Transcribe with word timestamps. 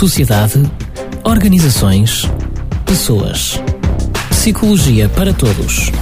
sociedade, 0.00 0.62
organizações, 1.24 2.24
pessoas. 2.86 3.60
Psicologia 4.30 5.10
para 5.10 5.34
todos. 5.34 5.92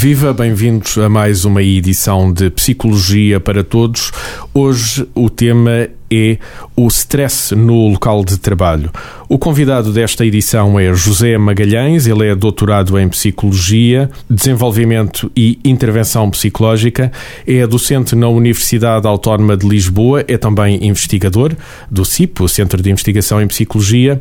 Viva, 0.00 0.32
bem-vindos 0.32 0.96
a 0.96 1.08
mais 1.08 1.44
uma 1.44 1.60
edição 1.60 2.32
de 2.32 2.50
Psicologia 2.50 3.40
para 3.40 3.64
Todos. 3.64 4.12
Hoje 4.54 5.04
o 5.12 5.28
tema 5.28 5.88
é 6.08 6.38
o 6.76 6.86
stress 6.86 7.52
no 7.52 7.88
local 7.88 8.24
de 8.24 8.38
trabalho. 8.38 8.92
O 9.28 9.36
convidado 9.36 9.92
desta 9.92 10.24
edição 10.24 10.78
é 10.78 10.94
José 10.94 11.36
Magalhães, 11.36 12.06
ele 12.06 12.28
é 12.28 12.36
doutorado 12.36 12.96
em 12.96 13.08
Psicologia, 13.08 14.08
Desenvolvimento 14.30 15.32
e 15.34 15.58
Intervenção 15.64 16.30
Psicológica, 16.30 17.10
é 17.44 17.66
docente 17.66 18.14
na 18.14 18.28
Universidade 18.28 19.04
Autónoma 19.04 19.56
de 19.56 19.66
Lisboa, 19.68 20.24
é 20.28 20.38
também 20.38 20.86
investigador 20.86 21.56
do 21.90 22.04
CIP, 22.04 22.40
o 22.44 22.48
Centro 22.48 22.80
de 22.80 22.88
Investigação 22.88 23.42
em 23.42 23.48
Psicologia, 23.48 24.20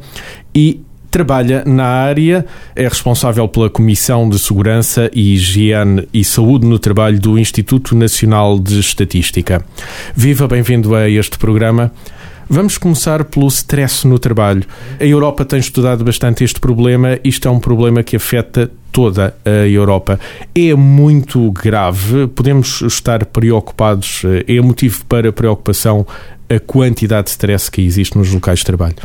e 0.55 0.81
trabalha 1.17 1.63
na 1.66 1.84
área, 1.84 2.45
é 2.76 2.84
responsável 2.84 3.48
pela 3.48 3.71
Comissão 3.71 4.30
de 4.30 4.38
Segurança 4.38 5.09
e 5.12 5.34
Higiene 5.34 6.08
e 6.13 6.23
Saúde 6.23 6.67
no 6.67 6.77
Trabalho 6.77 7.20
do 7.20 7.39
Instituto 7.39 7.95
Nacional 7.95 8.59
de 8.59 8.80
Estatística. 8.80 9.66
Viva, 10.16 10.48
bem-vindo 10.48 10.94
a 10.94 11.09
este 11.09 11.39
programa. 11.39 11.91
Vamos 12.48 12.77
começar 12.77 13.23
pelo 13.23 13.48
stress 13.48 14.08
no 14.08 14.20
trabalho. 14.20 14.63
A 14.99 15.03
Europa 15.03 15.44
tem 15.44 15.58
estudado 15.58 16.03
bastante 16.03 16.44
este 16.44 16.59
problema. 16.59 17.17
Isto 17.23 17.47
é 17.47 17.52
um 17.52 17.59
problema 17.59 18.03
que 18.03 18.16
afeta 18.16 18.70
toda 18.91 19.36
a 19.44 19.67
Europa. 19.67 20.20
É 20.53 20.75
muito 20.75 21.52
grave. 21.52 22.27
Podemos 22.27 22.84
estar 22.84 23.25
preocupados. 23.25 24.22
É 24.47 24.61
motivo 24.61 25.03
para 25.05 25.34
preocupação 25.34 26.05
a 26.47 26.59
quantidade 26.59 27.23
de 27.23 27.31
stress 27.31 27.72
que 27.72 27.81
existe 27.81 28.16
nos 28.16 28.31
locais 28.31 28.59
de 28.59 28.66
trabalho. 28.66 28.97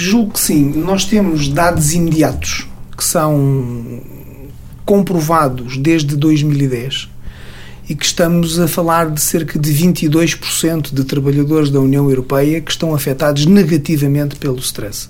Julgo 0.00 0.34
que 0.34 0.40
sim. 0.40 0.72
Nós 0.76 1.04
temos 1.04 1.48
dados 1.48 1.92
imediatos 1.92 2.68
que 2.96 3.02
são 3.02 4.00
comprovados 4.84 5.76
desde 5.76 6.14
2010 6.14 7.08
e 7.90 7.96
que 7.96 8.04
estamos 8.04 8.60
a 8.60 8.68
falar 8.68 9.10
de 9.10 9.20
cerca 9.20 9.58
de 9.58 9.72
22% 9.72 10.94
de 10.94 11.02
trabalhadores 11.02 11.68
da 11.70 11.80
União 11.80 12.08
Europeia 12.08 12.60
que 12.60 12.70
estão 12.70 12.94
afetados 12.94 13.44
negativamente 13.44 14.36
pelo 14.36 14.58
stress. 14.60 15.08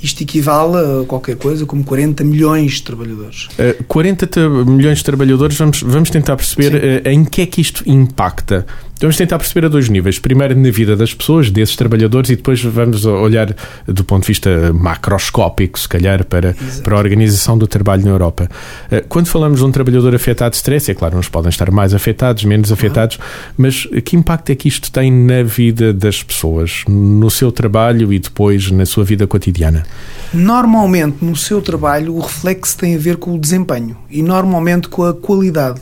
Isto 0.00 0.22
equivale 0.22 0.76
a 1.02 1.04
qualquer 1.04 1.34
coisa 1.34 1.66
como 1.66 1.82
40 1.82 2.22
milhões 2.22 2.74
de 2.74 2.82
trabalhadores. 2.84 3.48
Uh, 3.58 3.82
40 3.88 4.48
milhões 4.64 4.98
de 4.98 5.04
trabalhadores, 5.04 5.56
vamos, 5.56 5.82
vamos 5.82 6.10
tentar 6.10 6.36
perceber 6.36 7.02
uh, 7.04 7.08
em 7.08 7.24
que 7.24 7.42
é 7.42 7.46
que 7.46 7.60
isto 7.60 7.82
impacta. 7.88 8.66
Vamos 9.02 9.16
tentar 9.16 9.36
perceber 9.36 9.66
a 9.66 9.68
dois 9.68 9.88
níveis. 9.88 10.20
Primeiro, 10.20 10.56
na 10.56 10.70
vida 10.70 10.94
das 10.94 11.12
pessoas, 11.12 11.50
desses 11.50 11.74
trabalhadores, 11.74 12.30
e 12.30 12.36
depois 12.36 12.62
vamos 12.62 13.04
olhar 13.04 13.52
do 13.84 14.04
ponto 14.04 14.22
de 14.22 14.28
vista 14.28 14.72
macroscópico, 14.72 15.76
se 15.76 15.88
calhar, 15.88 16.24
para, 16.24 16.54
para 16.84 16.94
a 16.94 16.98
organização 17.00 17.58
do 17.58 17.66
trabalho 17.66 18.04
na 18.04 18.10
Europa. 18.12 18.48
Uh, 18.92 19.04
quando 19.08 19.26
falamos 19.26 19.58
de 19.58 19.64
um 19.64 19.72
trabalhador 19.72 20.14
afetado 20.14 20.50
de 20.50 20.56
stress, 20.58 20.88
é 20.88 20.94
claro, 20.94 21.18
uns 21.18 21.28
podem 21.28 21.48
estar 21.48 21.68
mais 21.72 21.92
afetados, 21.92 22.44
menos 22.44 22.70
afetados, 22.70 23.18
mas 23.56 23.88
que 24.04 24.14
impacto 24.14 24.50
é 24.50 24.54
que 24.54 24.68
isto 24.68 24.92
tem 24.92 25.10
na 25.10 25.42
vida 25.42 25.92
das 25.92 26.22
pessoas, 26.22 26.84
no 26.86 27.28
seu 27.28 27.50
trabalho 27.50 28.12
e 28.12 28.20
depois 28.20 28.70
na 28.70 28.86
sua 28.86 29.02
vida 29.02 29.26
cotidiana? 29.26 29.82
Normalmente, 30.32 31.24
no 31.24 31.34
seu 31.34 31.60
trabalho, 31.60 32.14
o 32.14 32.20
reflexo 32.20 32.78
tem 32.78 32.94
a 32.94 32.98
ver 32.98 33.16
com 33.16 33.34
o 33.34 33.38
desempenho 33.38 33.96
e 34.08 34.22
normalmente 34.22 34.86
com 34.86 35.02
a 35.02 35.12
qualidade. 35.12 35.80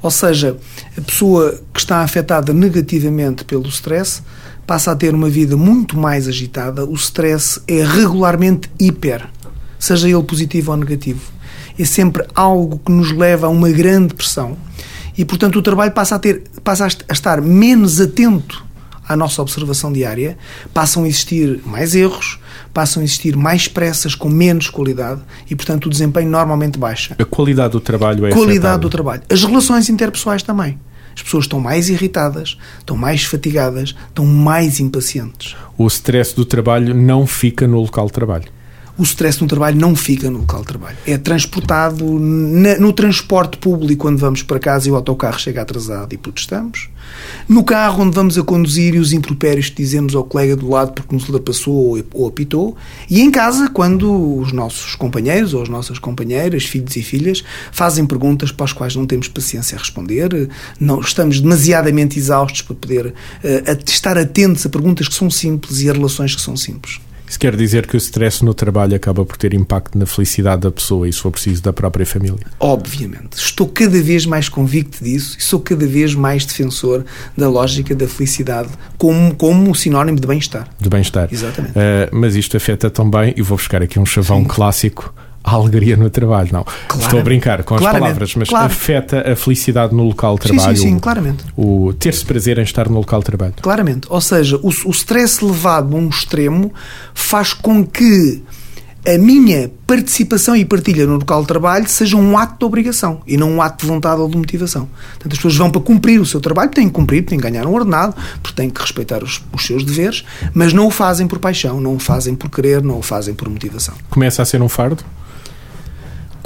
Ou 0.00 0.10
seja, 0.10 0.56
a 0.96 1.00
pessoa 1.00 1.60
está 1.88 2.02
afetada 2.02 2.52
negativamente 2.52 3.46
pelo 3.46 3.66
stress 3.68 4.22
passa 4.66 4.92
a 4.92 4.96
ter 4.96 5.14
uma 5.14 5.30
vida 5.30 5.56
muito 5.56 5.96
mais 5.96 6.28
agitada. 6.28 6.84
O 6.84 6.92
stress 6.92 7.58
é 7.66 7.82
regularmente 7.82 8.70
hiper, 8.78 9.26
seja 9.78 10.06
ele 10.06 10.22
positivo 10.22 10.70
ou 10.70 10.76
negativo. 10.76 11.32
É 11.78 11.84
sempre 11.86 12.26
algo 12.34 12.78
que 12.84 12.92
nos 12.92 13.10
leva 13.10 13.46
a 13.46 13.48
uma 13.48 13.70
grande 13.70 14.12
pressão 14.12 14.58
e, 15.16 15.24
portanto, 15.24 15.58
o 15.58 15.62
trabalho 15.62 15.92
passa 15.92 16.16
a, 16.16 16.18
ter, 16.18 16.42
passa 16.62 16.84
a 16.84 17.12
estar 17.12 17.40
menos 17.40 17.98
atento 17.98 18.62
à 19.08 19.16
nossa 19.16 19.40
observação 19.40 19.90
diária, 19.90 20.36
passam 20.74 21.04
a 21.04 21.08
existir 21.08 21.62
mais 21.64 21.94
erros, 21.94 22.38
passam 22.74 23.00
a 23.00 23.04
existir 23.04 23.34
mais 23.34 23.66
pressas 23.66 24.14
com 24.14 24.28
menos 24.28 24.68
qualidade 24.68 25.22
e, 25.48 25.56
portanto, 25.56 25.86
o 25.86 25.88
desempenho 25.88 26.28
normalmente 26.28 26.78
baixa. 26.78 27.16
A 27.18 27.24
qualidade 27.24 27.72
do 27.72 27.80
trabalho 27.80 28.26
é 28.26 28.30
Qualidade 28.30 28.58
afetada. 28.58 28.78
do 28.78 28.90
trabalho. 28.90 29.22
As 29.30 29.42
relações 29.42 29.88
interpessoais 29.88 30.42
também. 30.42 30.78
As 31.18 31.22
pessoas 31.22 31.44
estão 31.46 31.58
mais 31.58 31.88
irritadas, 31.88 32.56
estão 32.78 32.96
mais 32.96 33.24
fatigadas, 33.24 33.92
estão 34.08 34.24
mais 34.24 34.78
impacientes. 34.78 35.56
O 35.76 35.84
stress 35.88 36.32
do 36.32 36.44
trabalho 36.44 36.94
não 36.94 37.26
fica 37.26 37.66
no 37.66 37.80
local 37.80 38.06
de 38.06 38.12
trabalho 38.12 38.57
o 38.98 39.04
stress 39.04 39.40
no 39.40 39.46
trabalho 39.46 39.78
não 39.78 39.94
fica 39.94 40.28
no 40.28 40.40
local 40.40 40.60
de 40.60 40.66
trabalho. 40.66 40.96
É 41.06 41.16
transportado 41.16 42.04
no 42.04 42.92
transporte 42.92 43.56
público 43.56 44.02
quando 44.02 44.18
vamos 44.18 44.42
para 44.42 44.58
casa 44.58 44.88
e 44.88 44.90
o 44.90 44.96
autocarro 44.96 45.38
chega 45.38 45.62
atrasado 45.62 46.12
e 46.12 46.18
protestamos. 46.18 46.90
No 47.48 47.62
carro 47.62 48.02
onde 48.02 48.14
vamos 48.14 48.36
a 48.36 48.42
conduzir 48.42 48.96
e 48.96 48.98
os 48.98 49.12
impropérios 49.12 49.70
que 49.70 49.76
dizemos 49.76 50.16
ao 50.16 50.24
colega 50.24 50.56
do 50.56 50.68
lado 50.68 50.92
porque 50.92 51.14
nos 51.14 51.28
ultrapassou 51.28 51.96
ou 52.12 52.26
apitou. 52.26 52.76
E 53.08 53.20
em 53.20 53.30
casa 53.30 53.70
quando 53.70 54.40
os 54.40 54.52
nossos 54.52 54.96
companheiros 54.96 55.54
ou 55.54 55.62
as 55.62 55.68
nossas 55.68 56.00
companheiras, 56.00 56.64
filhos 56.64 56.96
e 56.96 57.02
filhas, 57.02 57.44
fazem 57.70 58.04
perguntas 58.04 58.50
para 58.50 58.64
as 58.64 58.72
quais 58.72 58.96
não 58.96 59.06
temos 59.06 59.28
paciência 59.28 59.76
a 59.76 59.78
responder. 59.78 60.50
Não, 60.80 61.00
estamos 61.00 61.40
demasiadamente 61.40 62.18
exaustos 62.18 62.62
para 62.62 62.74
poder 62.74 63.06
uh, 63.06 63.12
estar 63.86 64.18
atentos 64.18 64.66
a 64.66 64.68
perguntas 64.68 65.06
que 65.06 65.14
são 65.14 65.30
simples 65.30 65.80
e 65.82 65.88
a 65.88 65.92
relações 65.92 66.34
que 66.34 66.42
são 66.42 66.56
simples. 66.56 67.00
Isso 67.28 67.38
quer 67.38 67.54
dizer 67.54 67.86
que 67.86 67.96
o 67.96 67.98
stress 67.98 68.44
no 68.44 68.54
trabalho 68.54 68.94
acaba 68.94 69.24
por 69.24 69.36
ter 69.36 69.52
impacto 69.54 69.98
na 69.98 70.06
felicidade 70.06 70.62
da 70.62 70.70
pessoa 70.70 71.08
e, 71.08 71.12
se 71.12 71.20
for 71.20 71.30
preciso, 71.30 71.62
da 71.62 71.72
própria 71.72 72.06
família? 72.06 72.38
Obviamente. 72.58 73.36
Estou 73.36 73.68
cada 73.68 74.00
vez 74.00 74.24
mais 74.24 74.48
convicto 74.48 75.04
disso 75.04 75.36
e 75.38 75.42
sou 75.42 75.60
cada 75.60 75.86
vez 75.86 76.14
mais 76.14 76.46
defensor 76.46 77.04
da 77.36 77.48
lógica 77.48 77.94
da 77.94 78.08
felicidade 78.08 78.70
como, 78.96 79.34
como 79.34 79.70
um 79.70 79.74
sinónimo 79.74 80.18
de 80.18 80.26
bem-estar. 80.26 80.68
De 80.80 80.88
bem-estar. 80.88 81.28
Exatamente. 81.30 81.72
Uh, 81.72 82.08
mas 82.12 82.34
isto 82.34 82.56
afeta 82.56 82.90
também, 82.90 83.34
e 83.36 83.42
vou 83.42 83.58
buscar 83.58 83.82
aqui 83.82 83.98
um 83.98 84.06
chavão 84.06 84.40
Sim. 84.40 84.48
clássico, 84.48 85.14
a 85.42 85.52
alegria 85.52 85.96
no 85.96 86.10
trabalho. 86.10 86.48
Não, 86.52 86.64
claro. 86.64 87.02
estou 87.02 87.20
a 87.20 87.22
brincar 87.22 87.62
com 87.62 87.74
as 87.74 87.82
palavras, 87.82 88.34
mas 88.34 88.48
claro. 88.48 88.66
afeta 88.66 89.32
a 89.32 89.36
felicidade 89.36 89.94
no 89.94 90.04
local 90.04 90.36
de 90.36 90.42
trabalho. 90.42 90.76
Sim, 90.76 90.82
sim, 90.82 90.88
sim 90.94 90.98
claramente. 90.98 91.44
O 91.56 91.92
ter-se 91.94 92.24
prazer 92.24 92.58
em 92.58 92.62
estar 92.62 92.88
no 92.88 92.98
local 92.98 93.20
de 93.20 93.26
trabalho. 93.26 93.54
Claramente. 93.60 94.06
Ou 94.10 94.20
seja, 94.20 94.56
o, 94.56 94.68
o 94.68 94.90
stress 94.90 95.44
levado 95.44 95.96
a 95.96 95.98
um 95.98 96.08
extremo 96.08 96.72
faz 97.14 97.52
com 97.52 97.84
que 97.84 98.42
a 99.06 99.16
minha 99.16 99.70
participação 99.86 100.54
e 100.54 100.66
partilha 100.66 101.06
no 101.06 101.14
local 101.14 101.40
de 101.40 101.46
trabalho 101.46 101.88
seja 101.88 102.14
um 102.14 102.36
ato 102.36 102.58
de 102.58 102.64
obrigação 102.66 103.22
e 103.26 103.38
não 103.38 103.52
um 103.52 103.62
ato 103.62 103.86
de 103.86 103.90
vontade 103.90 104.20
ou 104.20 104.28
de 104.28 104.36
motivação. 104.36 104.86
Portanto, 105.12 105.32
as 105.32 105.38
pessoas 105.38 105.56
vão 105.56 105.70
para 105.70 105.80
cumprir 105.80 106.20
o 106.20 106.26
seu 106.26 106.40
trabalho, 106.40 106.70
têm 106.70 106.88
que 106.88 106.92
cumprir, 106.92 107.24
têm 107.24 107.38
que 107.38 107.42
ganhar 107.42 107.66
um 107.66 107.72
ordenado, 107.72 108.14
porque 108.42 108.54
têm 108.60 108.68
que 108.68 108.80
respeitar 108.80 109.22
os, 109.22 109.42
os 109.50 109.64
seus 109.64 109.82
deveres, 109.82 110.24
mas 110.52 110.74
não 110.74 110.88
o 110.88 110.90
fazem 110.90 111.26
por 111.26 111.38
paixão, 111.38 111.80
não 111.80 111.94
o 111.94 111.98
fazem 111.98 112.34
por 112.34 112.50
querer, 112.50 112.82
não 112.82 112.98
o 112.98 113.02
fazem 113.02 113.34
por 113.34 113.48
motivação. 113.48 113.94
Começa 114.10 114.42
a 114.42 114.44
ser 114.44 114.60
um 114.60 114.68
fardo? 114.68 115.02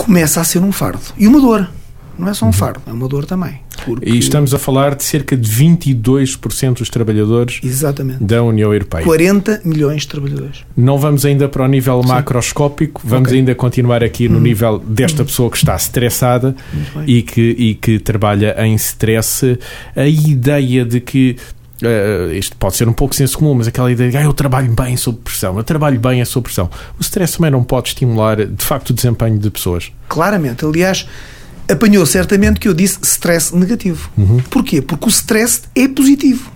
Começa 0.05 0.41
a 0.41 0.45
ser 0.45 0.59
um 0.59 0.73
fardo. 0.73 1.01
E 1.17 1.27
uma 1.27 1.41
dor. 1.41 1.69
Não 2.19 2.29
é 2.29 2.35
só 2.35 2.45
um 2.45 2.53
fardo, 2.53 2.83
é 2.87 2.93
uma 2.93 3.09
dor 3.09 3.25
também. 3.25 3.61
Porque... 3.85 4.09
E 4.09 4.19
estamos 4.19 4.53
a 4.53 4.59
falar 4.59 4.95
de 4.95 5.03
cerca 5.03 5.37
de 5.37 5.51
22% 5.51 6.75
dos 6.75 6.91
trabalhadores 6.91 7.59
Exatamente. 7.65 8.23
da 8.23 8.43
União 8.43 8.73
Europeia. 8.73 9.03
40 9.03 9.63
milhões 9.65 10.03
de 10.03 10.09
trabalhadores. 10.09 10.65
Não 10.77 10.99
vamos 10.99 11.25
ainda 11.25 11.49
para 11.49 11.65
o 11.65 11.67
nível 11.67 12.03
Sim. 12.03 12.09
macroscópico, 12.09 13.01
vamos 13.03 13.29
okay. 13.29 13.41
ainda 13.41 13.55
continuar 13.55 14.05
aqui 14.05 14.29
no 14.29 14.39
hum. 14.39 14.43
nível 14.43 14.79
desta 14.79 15.23
hum. 15.23 15.27
pessoa 15.27 15.51
que 15.51 15.57
está 15.57 15.75
estressada 15.75 16.55
e 17.07 17.23
que, 17.23 17.41
e 17.41 17.75
que 17.75 17.99
trabalha 17.99 18.55
em 18.65 18.75
stress. 18.75 19.59
A 19.97 20.07
ideia 20.07 20.85
de 20.85 21.01
que 21.01 21.37
Uh, 21.83 22.33
isto 22.33 22.57
pode 22.57 22.77
ser 22.77 22.89
um 22.89 22.93
pouco 22.93 23.15
senso 23.15 23.37
comum, 23.37 23.55
mas 23.55 23.67
aquela 23.67 23.91
ideia 23.91 24.11
de 24.11 24.17
ah, 24.17 24.23
eu 24.23 24.33
trabalho 24.33 24.73
bem 24.73 24.97
sob 24.97 25.19
pressão, 25.19 25.57
eu 25.57 25.65
trabalho 25.65 25.99
bem 25.99 26.25
sob 26.25 26.45
pressão. 26.45 26.71
O 26.99 27.03
stress 27.03 27.37
também 27.37 27.51
não 27.51 27.65
pode 27.65 27.89
estimular, 27.89 28.37
de 28.37 28.65
facto, 28.65 28.91
o 28.91 28.93
desempenho 28.93 29.39
de 29.39 29.51
pessoas. 29.51 29.91
Claramente. 30.09 30.65
Aliás, 30.65 31.07
apanhou 31.69 32.07
certamente 32.07 32.61
que 32.61 32.69
eu 32.69 32.75
disse 32.75 32.99
stress 33.03 33.55
negativo. 33.55 34.11
Uhum. 34.17 34.39
Porquê? 34.49 34.81
Porque 34.81 35.07
o 35.07 35.09
stress 35.09 35.63
é 35.75 35.89
positivo. 35.89 36.53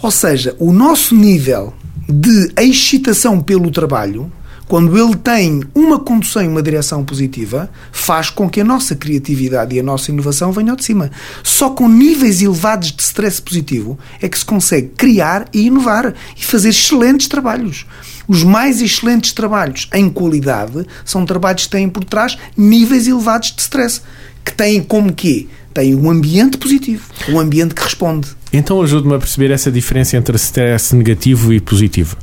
Ou 0.00 0.10
seja, 0.10 0.54
o 0.58 0.72
nosso 0.72 1.14
nível 1.14 1.74
de 2.08 2.52
excitação 2.56 3.40
pelo 3.40 3.70
trabalho 3.70 4.30
quando 4.66 4.96
ele 4.98 5.14
tem 5.16 5.62
uma 5.74 5.98
condução 5.98 6.42
e 6.42 6.48
uma 6.48 6.62
direção 6.62 7.04
positiva, 7.04 7.70
faz 7.92 8.30
com 8.30 8.48
que 8.48 8.60
a 8.60 8.64
nossa 8.64 8.94
criatividade 8.94 9.76
e 9.76 9.80
a 9.80 9.82
nossa 9.82 10.10
inovação 10.10 10.52
venham 10.52 10.74
de 10.74 10.84
cima. 10.84 11.10
Só 11.42 11.70
com 11.70 11.88
níveis 11.88 12.40
elevados 12.40 12.90
de 12.90 13.02
stress 13.02 13.40
positivo 13.40 13.98
é 14.22 14.28
que 14.28 14.38
se 14.38 14.44
consegue 14.44 14.88
criar 14.96 15.46
e 15.52 15.66
inovar 15.66 16.14
e 16.36 16.44
fazer 16.44 16.70
excelentes 16.70 17.28
trabalhos. 17.28 17.86
Os 18.26 18.42
mais 18.42 18.80
excelentes 18.80 19.32
trabalhos 19.32 19.88
em 19.92 20.08
qualidade 20.08 20.86
são 21.04 21.26
trabalhos 21.26 21.64
que 21.64 21.70
têm 21.70 21.88
por 21.88 22.04
trás 22.04 22.38
níveis 22.56 23.06
elevados 23.06 23.52
de 23.54 23.60
stress, 23.60 24.00
que 24.42 24.52
têm 24.52 24.82
como 24.82 25.12
quê? 25.12 25.46
Tem 25.74 25.94
um 25.94 26.08
ambiente 26.08 26.56
positivo, 26.56 27.02
um 27.28 27.40
ambiente 27.40 27.74
que 27.74 27.82
responde. 27.82 28.28
Então 28.52 28.80
ajude-me 28.80 29.16
a 29.16 29.18
perceber 29.18 29.50
essa 29.50 29.70
diferença 29.70 30.16
entre 30.16 30.36
stress 30.36 30.94
negativo 30.94 31.52
e 31.52 31.58
positivo. 31.58 32.16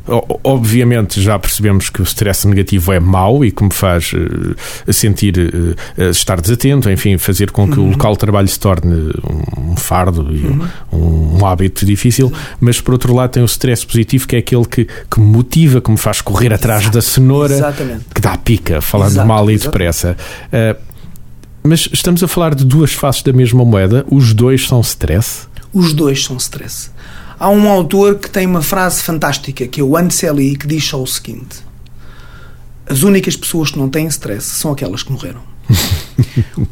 Obviamente 0.45 1.21
já 1.21 1.37
percebemos 1.37 1.89
que 1.89 2.01
o 2.01 2.03
stress 2.03 2.47
negativo 2.47 2.93
é 2.93 3.01
mau 3.01 3.43
e 3.43 3.51
que 3.51 3.61
me 3.61 3.73
faz 3.73 4.13
uh, 4.13 4.93
sentir 4.93 5.35
uh, 5.37 6.01
estar 6.03 6.39
desatento, 6.39 6.89
enfim, 6.89 7.17
fazer 7.17 7.51
com 7.51 7.69
que 7.69 7.77
uhum. 7.77 7.87
o 7.87 7.91
local 7.91 8.13
de 8.13 8.19
trabalho 8.19 8.47
se 8.47 8.57
torne 8.57 9.11
um 9.57 9.75
fardo 9.75 10.33
e 10.33 10.45
uhum. 10.45 10.67
um, 10.93 11.39
um, 11.39 11.45
hábito 11.45 11.85
difícil, 11.85 12.31
mas 12.61 12.79
por 12.79 12.93
outro 12.93 13.13
lado 13.13 13.31
tem 13.31 13.43
o 13.43 13.45
stress 13.45 13.85
positivo 13.85 14.25
que 14.25 14.37
é 14.37 14.39
aquele 14.39 14.65
que, 14.65 14.85
que 14.85 15.19
me 15.19 15.25
motiva, 15.25 15.81
que 15.81 15.91
me 15.91 15.97
faz 15.97 16.21
correr 16.21 16.53
atrás 16.53 16.83
Exato. 16.83 16.95
da 16.95 17.01
cenoura, 17.01 17.53
Exatamente. 17.53 18.05
que 18.15 18.21
dá 18.21 18.37
pica, 18.37 18.79
falando 18.79 19.11
Exato. 19.11 19.27
mal 19.27 19.51
e 19.51 19.57
depressa. 19.57 20.15
Uh, 20.47 20.90
mas 21.63 21.87
estamos 21.91 22.23
a 22.23 22.27
falar 22.27 22.55
de 22.55 22.65
duas 22.65 22.93
faces 22.93 23.21
da 23.21 23.31
mesma 23.31 23.63
moeda, 23.63 24.05
os 24.09 24.33
dois 24.33 24.67
são 24.67 24.81
stress? 24.81 25.47
Os 25.73 25.93
dois 25.93 26.23
são 26.23 26.37
stress. 26.37 26.89
Há 27.39 27.49
um 27.49 27.69
autor 27.69 28.15
que 28.15 28.29
tem 28.29 28.45
uma 28.45 28.61
frase 28.61 29.01
fantástica, 29.01 29.67
que 29.67 29.79
é 29.79 29.83
o 29.83 29.97
Anselli, 29.97 30.55
que 30.55 30.67
diz 30.67 30.83
só 30.83 31.01
o 31.01 31.07
seguinte: 31.07 31.57
As 32.87 33.03
únicas 33.03 33.35
pessoas 33.35 33.71
que 33.71 33.79
não 33.79 33.89
têm 33.89 34.07
stress 34.07 34.45
são 34.45 34.71
aquelas 34.71 35.03
que 35.03 35.11
morreram. 35.11 35.41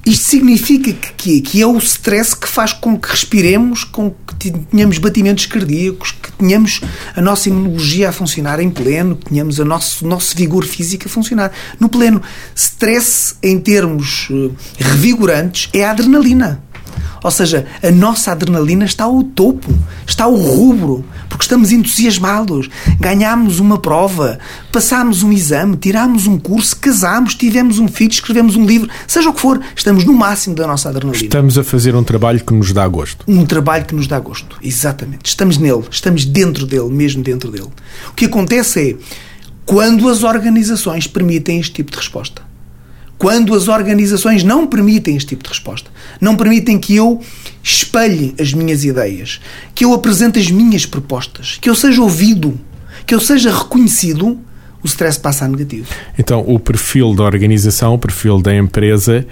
Isto 0.06 0.30
significa 0.30 0.94
que, 1.18 1.42
que 1.42 1.62
é 1.62 1.68
o 1.68 1.78
stress 1.78 2.34
que 2.34 2.48
faz 2.48 2.74
com 2.74 2.98
que 2.98 3.10
respiremos, 3.10 3.84
com 3.84 4.14
que 4.40 4.52
tenhamos 4.52 4.98
batimentos 4.98 5.46
cardíacos, 5.46 6.12
que 6.12 6.32
tenhamos 6.34 6.82
a 7.16 7.22
nossa 7.22 7.50
imunologia 7.50 8.10
a 8.10 8.12
funcionar 8.12 8.60
em 8.60 8.70
pleno, 8.70 9.16
que 9.16 9.30
tenhamos 9.30 9.60
o 9.60 9.66
nosso, 9.66 10.06
nosso 10.06 10.36
vigor 10.36 10.66
físico 10.66 11.08
a 11.08 11.10
funcionar 11.10 11.52
no 11.80 11.90
pleno. 11.90 12.22
Stress, 12.56 13.36
em 13.44 13.60
termos 13.60 14.28
eh, 14.32 14.50
revigorantes, 14.80 15.70
é 15.74 15.86
a 15.86 15.92
adrenalina. 15.92 16.64
Ou 17.24 17.32
seja, 17.32 17.66
a 17.84 17.92
nossa 17.92 18.32
adrenalina 18.32 18.86
está 18.86 19.04
ao 19.04 19.24
topo, 19.24 19.74
está 20.06 20.26
ao 20.26 20.36
rubro, 20.36 21.06
porque 21.28 21.44
estamos 21.44 21.72
entusiasmados. 21.72 22.70
Ganhámos 23.00 23.60
uma 23.60 23.78
prova, 23.78 24.40
passámos 24.72 25.24
um 25.24 25.32
exame, 25.32 25.78
tirámos 25.78 26.28
um 26.28 26.38
curso, 26.38 26.76
casámos, 26.78 27.36
tivemos 27.36 27.80
um 27.80 27.88
filho, 27.88 28.12
escrevemos 28.12 28.56
um 28.56 28.66
livro, 28.66 28.90
seja 29.08 29.30
o 29.30 29.34
que 29.34 29.42
for, 29.42 29.60
estamos 29.76 30.04
no 30.04 30.14
máximo 30.14 30.56
da 30.56 30.68
nossa 30.68 30.90
adrenalina. 30.90 31.24
Estamos 31.24 31.58
a 31.58 31.64
fazer 31.64 31.96
um 31.96 32.04
trabalho 32.04 32.44
que 32.44 32.54
nos 32.54 32.72
dá 32.72 32.88
gosto. 32.88 33.24
Um 33.28 33.46
trabalho 33.46 33.86
que 33.86 33.96
nos 33.96 34.08
dá 34.08 34.20
gosto, 34.20 34.58
exatamente. 34.62 35.26
Estamos 35.26 35.58
nele, 35.58 35.84
estamos 35.90 36.26
dentro 36.26 36.66
dele, 36.66 36.90
mesmo 36.90 37.24
dentro 37.24 37.52
dele. 37.52 37.70
O 38.10 38.14
que 38.14 38.26
acontece 38.26 38.92
é 38.92 38.96
quando 39.66 40.10
as 40.10 40.24
organizações 40.24 41.06
permitem 41.06 41.60
este 41.60 41.74
tipo 41.74 41.92
de 41.92 41.98
resposta 41.98 42.49
quando 43.20 43.54
as 43.54 43.68
organizações 43.68 44.44
não 44.44 44.66
permitem 44.66 45.18
este 45.18 45.30
tipo 45.30 45.44
de 45.44 45.50
resposta, 45.50 45.92
não 46.22 46.38
permitem 46.38 46.80
que 46.80 46.96
eu 46.96 47.22
espelhe 47.62 48.34
as 48.40 48.54
minhas 48.54 48.86
ideias, 48.86 49.42
que 49.76 49.84
eu 49.84 49.94
apresente 49.94 50.40
as 50.40 50.50
minhas 50.50 50.86
propostas, 50.86 51.60
que 51.62 51.70
eu 51.70 51.76
seja 51.76 52.02
ouvido, 52.02 52.58
que 53.06 53.14
eu 53.14 53.20
seja 53.20 53.52
reconhecido, 53.56 54.40
o 54.82 54.88
stress 54.88 55.20
passa 55.20 55.44
a 55.44 55.48
negativo. 55.50 55.88
Então, 56.18 56.44
o 56.48 56.58
perfil 56.58 57.14
da 57.14 57.24
organização, 57.24 57.96
o 57.96 58.00
perfil 58.00 58.42
da 58.42 58.56
empresa 58.56 59.28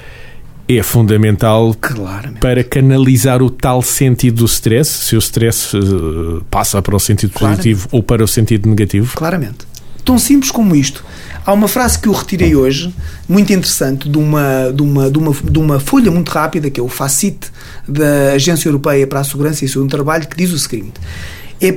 é 0.67 0.83
fundamental 0.83 1.73
Claramente. 1.79 2.41
para 2.41 2.61
canalizar 2.65 3.41
o 3.41 3.49
tal 3.49 3.81
sentido 3.81 4.39
do 4.39 4.45
stress, 4.45 4.89
se 5.05 5.15
o 5.15 5.19
stress 5.19 5.77
uh, 5.77 6.43
passa 6.51 6.81
para 6.81 6.93
o 6.93 6.99
sentido 6.99 7.31
Claramente. 7.31 7.63
positivo 7.63 7.87
ou 7.93 8.03
para 8.03 8.21
o 8.21 8.27
sentido 8.27 8.67
negativo? 8.67 9.15
Claramente. 9.15 9.65
Tão 10.07 10.17
simples 10.17 10.49
como 10.51 10.73
isto. 10.73 11.03
Há 11.45 11.51
uma 11.51 11.67
frase 11.67 11.99
que 11.99 12.07
eu 12.07 12.13
retirei 12.13 12.55
hoje, 12.55 12.95
muito 13.27 13.51
interessante, 13.51 14.07
de 14.07 14.17
uma, 14.17 14.71
de 14.73 14.81
uma, 14.81 15.11
de 15.11 15.17
uma, 15.17 15.33
de 15.33 15.59
uma 15.59 15.79
folha 15.81 16.09
muito 16.09 16.29
rápida, 16.29 16.69
que 16.69 16.79
é 16.79 16.83
o 16.83 16.87
FACIT, 16.87 17.51
da 17.85 18.31
Agência 18.31 18.69
Europeia 18.69 19.05
para 19.05 19.19
a 19.19 19.23
Segurança 19.25 19.65
e 19.65 19.67
Segurança 19.67 19.89
do 19.89 19.97
Trabalho, 19.97 20.25
que 20.25 20.37
diz 20.37 20.53
o 20.53 20.57
seguinte. 20.57 20.93
É, 21.59 21.75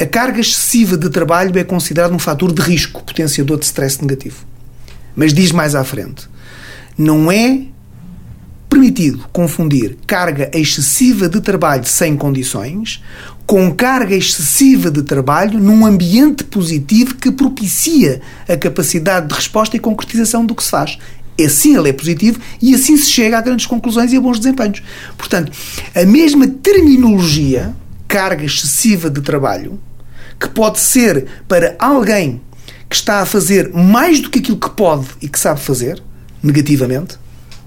a 0.00 0.06
carga 0.06 0.38
excessiva 0.38 0.96
de 0.96 1.10
trabalho 1.10 1.58
é 1.58 1.64
considerada 1.64 2.14
um 2.14 2.20
fator 2.20 2.52
de 2.52 2.62
risco 2.62 3.02
potenciador 3.02 3.58
de 3.58 3.64
stress 3.64 4.00
negativo. 4.00 4.46
Mas 5.16 5.34
diz 5.34 5.50
mais 5.50 5.74
à 5.74 5.82
frente: 5.82 6.28
não 6.96 7.32
é 7.32 7.62
permitido 8.72 9.28
confundir 9.30 9.98
carga 10.06 10.50
excessiva 10.54 11.28
de 11.28 11.42
trabalho 11.42 11.84
sem 11.84 12.16
condições 12.16 13.02
com 13.44 13.70
carga 13.70 14.14
excessiva 14.16 14.90
de 14.90 15.02
trabalho 15.02 15.60
num 15.60 15.84
ambiente 15.84 16.42
positivo 16.42 17.16
que 17.16 17.30
propicia 17.30 18.22
a 18.48 18.56
capacidade 18.56 19.28
de 19.28 19.34
resposta 19.34 19.76
e 19.76 19.78
concretização 19.78 20.46
do 20.46 20.54
que 20.54 20.64
se 20.64 20.70
faz. 20.70 20.96
Assim 21.38 21.76
ele 21.76 21.90
é 21.90 21.92
positivo 21.92 22.40
e 22.62 22.74
assim 22.74 22.96
se 22.96 23.10
chega 23.10 23.36
a 23.36 23.42
grandes 23.42 23.66
conclusões 23.66 24.10
e 24.10 24.16
a 24.16 24.20
bons 24.22 24.38
desempenhos. 24.38 24.82
Portanto, 25.18 25.52
a 25.94 26.06
mesma 26.06 26.48
terminologia, 26.48 27.76
carga 28.08 28.46
excessiva 28.46 29.10
de 29.10 29.20
trabalho, 29.20 29.78
que 30.40 30.48
pode 30.48 30.80
ser 30.80 31.26
para 31.46 31.76
alguém 31.78 32.40
que 32.88 32.96
está 32.96 33.20
a 33.20 33.26
fazer 33.26 33.70
mais 33.74 34.18
do 34.18 34.30
que 34.30 34.38
aquilo 34.38 34.58
que 34.58 34.70
pode 34.70 35.08
e 35.20 35.28
que 35.28 35.38
sabe 35.38 35.60
fazer, 35.60 36.02
negativamente, 36.42 37.20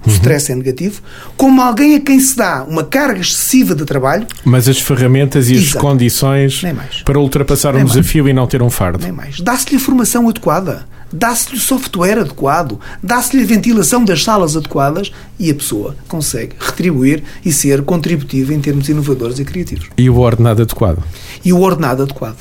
o 0.06 0.10
stress 0.10 0.52
é 0.52 0.56
negativo, 0.56 1.02
como 1.36 1.62
alguém 1.62 1.96
a 1.96 2.00
quem 2.00 2.20
se 2.20 2.36
dá 2.36 2.64
uma 2.64 2.84
carga 2.84 3.20
excessiva 3.22 3.74
de 3.76 3.86
trabalho. 3.86 4.28
Mas 4.44 4.68
as 4.68 4.80
ferramentas 4.80 5.50
e 5.50 5.54
as 5.54 5.62
Exato. 5.64 5.80
condições 5.80 6.62
para 7.04 7.20
ultrapassar 7.20 7.74
Nem 7.74 7.84
um 7.84 7.86
mais. 7.88 7.98
desafio 7.98 8.28
e 8.30 8.34
não 8.34 8.48
ter 8.48 8.62
um 8.62 8.70
fardo. 8.70 9.04
Nem 9.04 9.12
mais. 9.12 9.40
Dá-se-lhe 9.40 9.78
a 9.78 9.80
formação 9.80 10.28
adequada, 10.30 10.88
dá-se-lhe 11.12 11.58
o 11.58 11.60
software 11.60 12.20
adequado, 12.20 12.80
dá-se-lhe 13.02 13.44
a 13.44 13.46
ventilação 13.46 14.04
das 14.04 14.24
salas 14.24 14.56
adequadas 14.56 15.12
e 15.40 15.50
a 15.50 15.56
pessoa 15.56 15.96
consegue 16.08 16.56
retribuir 16.60 17.24
e 17.44 17.52
ser 17.52 17.82
contributiva 17.84 18.54
em 18.54 18.60
termos 18.60 18.88
inovadores 18.90 19.40
e 19.40 19.46
criativos. 19.46 19.88
E 19.98 20.10
o 20.10 20.18
ordenado 20.20 20.62
adequado. 20.62 21.04
E 21.44 21.52
o 21.54 21.60
ordenado 21.62 22.04
adequado. 22.04 22.38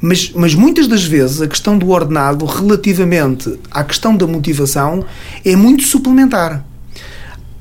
Mas, 0.00 0.30
mas 0.34 0.54
muitas 0.54 0.86
das 0.86 1.04
vezes 1.04 1.40
a 1.40 1.48
questão 1.48 1.76
do 1.76 1.90
ordenado, 1.90 2.44
relativamente 2.44 3.58
à 3.70 3.82
questão 3.82 4.16
da 4.16 4.26
motivação, 4.26 5.04
é 5.44 5.56
muito 5.56 5.82
suplementar. 5.82 6.64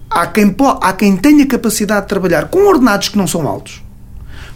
Há 0.10 0.28
quem, 0.28 0.56
há 0.82 0.94
quem 0.94 1.18
tenha 1.18 1.46
capacidade 1.46 2.02
de 2.02 2.08
trabalhar 2.10 2.48
com 2.50 2.68
ordenados 2.68 3.10
que 3.10 3.18
não 3.18 3.28
são 3.28 3.48
altos, 3.48 3.84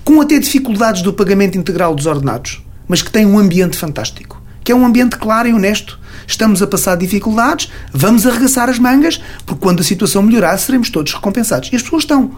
com 0.04 0.22
até 0.22 0.39
dificuldades 0.39 1.01
do 1.01 1.12
pagamento 1.12 1.57
integral 1.57 1.95
dos 1.95 2.06
ordenados, 2.06 2.63
mas 2.88 3.01
que 3.01 3.12
têm 3.12 3.25
um 3.25 3.38
ambiente 3.38 3.78
fantástico 3.78 4.42
que 4.63 4.72
é 4.72 4.75
um 4.75 4.86
ambiente 4.86 5.18
claro 5.18 5.48
e 5.48 5.54
honesto. 5.54 6.00
Estamos 6.31 6.62
a 6.62 6.68
passar 6.68 6.95
dificuldades, 6.95 7.69
vamos 7.94 8.25
arregaçar 8.25 8.69
as 8.69 8.80
mangas, 8.80 9.22
porque 9.45 9.62
quando 9.62 9.81
a 9.81 9.83
situação 9.83 10.24
melhorar, 10.24 10.57
seremos 10.57 10.89
todos 10.89 11.13
recompensados. 11.13 11.69
E 11.72 11.75
as 11.75 11.81
pessoas 11.81 12.04
estão. 12.04 12.31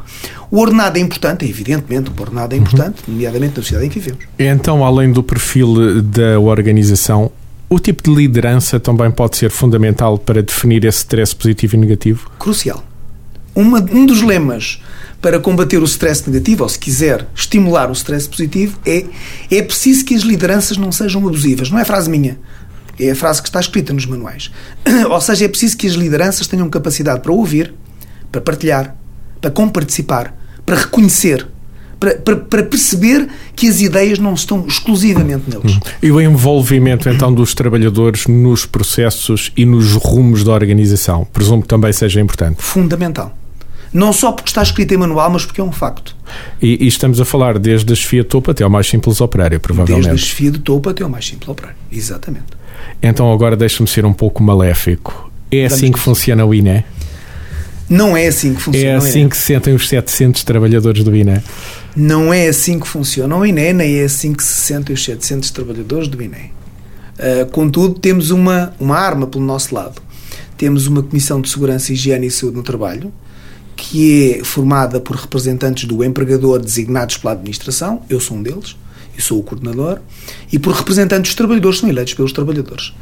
O 0.50 0.60
ordenado 0.60 0.98
é 0.98 1.01
importante, 1.01 1.45
evidentemente, 1.45 2.10
o 2.10 2.22
ordenado 2.22 2.56
é 2.56 2.57
importante, 2.57 3.04
uhum. 3.07 3.13
nomeadamente 3.13 3.56
na 3.56 3.62
sociedade 3.62 3.86
em 3.86 3.90
que 3.90 4.00
vivemos. 4.00 4.25
Então, 4.40 4.84
além 4.84 5.12
do 5.12 5.22
perfil 5.22 6.01
da 6.01 6.40
organização, 6.40 7.31
o 7.69 7.80
tipo 7.80 8.04
de 8.04 8.16
liderança 8.16 8.80
também 8.80 9.12
pode 9.12 9.38
ser 9.38 9.52
fundamental 9.52 10.18
para 10.18 10.42
definir 10.42 10.83
esse 10.85 11.00
stress 11.00 11.35
positivo 11.35 11.76
e 11.76 11.80
negativo? 11.80 12.31
Crucial. 12.40 12.83
Uma, 13.56 13.80
um 13.80 14.07
dos 14.07 14.23
lemas 14.23 14.81
para 15.21 15.40
combater 15.40 15.78
o 15.78 15.85
stress 15.85 16.30
negativo, 16.30 16.64
ou 16.64 16.69
se 16.69 16.78
quiser 16.78 17.26
estimular 17.33 17.90
o 17.90 17.94
stress 17.94 18.28
positivo, 18.28 18.78
é, 18.85 19.06
é 19.50 19.62
preciso 19.62 20.04
que 20.04 20.14
as 20.14 20.21
lideranças 20.21 20.76
não 20.76 20.92
sejam 20.92 21.26
abusivas. 21.26 21.71
Não 21.71 21.80
é 21.80 21.85
frase 21.85 22.09
minha. 22.09 22.38
É 23.00 23.12
a 23.12 23.16
frase 23.16 23.42
que 23.42 23.47
está 23.47 23.59
escrita 23.59 23.94
nos 23.94 24.06
manuais. 24.06 24.52
Ou 25.09 25.21
seja, 25.21 25.45
é 25.45 25.47
preciso 25.47 25.78
que 25.78 25.88
as 25.88 25.94
lideranças 25.94 26.47
tenham 26.47 26.69
capacidade 26.69 27.21
para 27.21 27.31
ouvir, 27.31 27.73
para 28.31 28.42
partilhar, 28.42 28.95
para 29.42 29.52
comparticipar, 29.52 30.35
para 30.66 30.78
reconhecer, 30.78 31.47
para, 32.00 32.16
para, 32.16 32.35
para, 32.35 32.64
perceber 32.64 33.30
que 33.56 33.68
as 33.68 33.80
ideias 33.80 34.19
não 34.19 34.33
estão 34.33 34.66
exclusivamente 34.68 35.50
neles. 35.50 35.76
Hum. 35.76 35.80
E 36.02 36.12
o 36.12 36.19
envolvimento 36.19 37.07
então 37.07 37.33
dos 37.33 37.54
trabalhadores 37.54 38.28
nos 38.28 38.66
processos 38.66 39.52
e 39.56 39.66
nos 39.66 39.94
rumos 39.94 40.44
da 40.44 40.52
organização, 40.52 41.26
presumo 41.31 41.62
que 41.62 41.68
também 41.68 41.94
seja 41.94 42.19
importante. 42.19 42.62
Fundamental. 42.62 43.38
Não 43.94 44.12
só 44.12 44.31
porque 44.31 44.50
está 44.50 44.64
escrito 44.64 44.94
em 44.94 44.97
manual, 44.97 45.30
mas 45.30 45.45
porque 45.45 45.62
é 45.62 45.64
um 45.64 45.71
facto. 45.71 46.16
E, 46.62 46.83
e 46.83 46.88
estamos 46.88 47.21
a 47.21 47.26
falar 47.26 47.59
desde 47.59 47.94
a 47.94 47.95
chefia 47.95 48.23
de 48.23 48.30
topo 48.30 48.50
até 48.50 48.64
ao 48.64 48.69
mais 48.69 48.88
simples 48.88 49.21
operário, 49.21 49.59
provavelmente. 49.59 50.07
Desde 50.07 50.23
a 50.23 50.28
chefia 50.28 50.52
de 50.52 50.59
topo 50.59 50.90
até 50.90 51.04
ao 51.04 51.09
mais 51.09 51.26
simples 51.28 51.47
operário, 51.47 51.78
exatamente. 51.92 52.62
Então 53.02 53.31
agora 53.31 53.56
deixa-me 53.56 53.87
ser 53.87 54.06
um 54.06 54.13
pouco 54.13 54.42
maléfico. 54.42 55.31
É 55.52 55.66
assim 55.66 55.92
que 55.92 55.99
funciona 55.99 56.45
o 56.45 56.54
INE? 56.54 56.83
Não 57.90 58.16
é 58.18 58.28
assim 58.28 58.56
que 58.56 58.61
funciona. 58.61 58.87
É 58.87 58.95
assim 58.95 59.30
que 59.30 59.37
se 59.37 59.44
sentem 59.44 59.73
os 59.73 59.87
700 59.87 60.44
trabalhadores 60.44 61.04
do 61.04 61.16
INE? 61.16 61.42
Não 61.95 62.33
é 62.33 62.47
assim 62.47 62.80
que 62.80 62.87
funciona 62.87 63.35
o 63.35 63.45
INE, 63.45 63.73
nem 63.73 63.99
é 63.99 64.04
assim 64.06 64.33
que 64.33 64.44
se 64.44 64.61
sentem 64.61 64.94
os 64.94 65.04
700 65.04 65.52
trabalhadores 65.52 66.07
do 66.07 66.21
INE. 66.21 66.52
Uh, 67.19 67.45
contudo, 67.52 67.99
temos 67.99 68.31
uma, 68.31 68.73
uma 68.80 68.97
arma 68.97 69.28
pelo 69.28 69.44
nosso 69.44 69.75
lado. 69.75 70.02
Temos 70.57 70.87
uma 70.87 71.04
Comissão 71.04 71.42
de 71.42 71.49
Segurança, 71.49 71.94
Higiene 71.94 72.28
e 72.28 72.31
Saúde 72.31 72.57
no 72.57 72.63
Trabalho, 72.63 73.13
que 73.75 74.40
é 74.40 74.44
formada 74.44 74.99
por 74.99 75.16
representantes 75.16 75.85
do 75.85 76.04
empregador 76.04 76.59
designados 76.59 77.18
pela 77.18 77.33
administração, 77.33 78.02
eu 78.09 78.19
sou 78.19 78.37
um 78.37 78.44
deles, 78.44 78.75
e 79.17 79.21
sou 79.21 79.39
o 79.39 79.43
coordenador, 79.43 79.99
e 80.51 80.59
por 80.59 80.73
representantes 80.73 81.31
dos 81.31 81.35
trabalhadores, 81.35 81.79
são 81.79 81.89
eleitos 81.89 82.13
pelos 82.13 82.31
trabalhadores. 82.31 82.93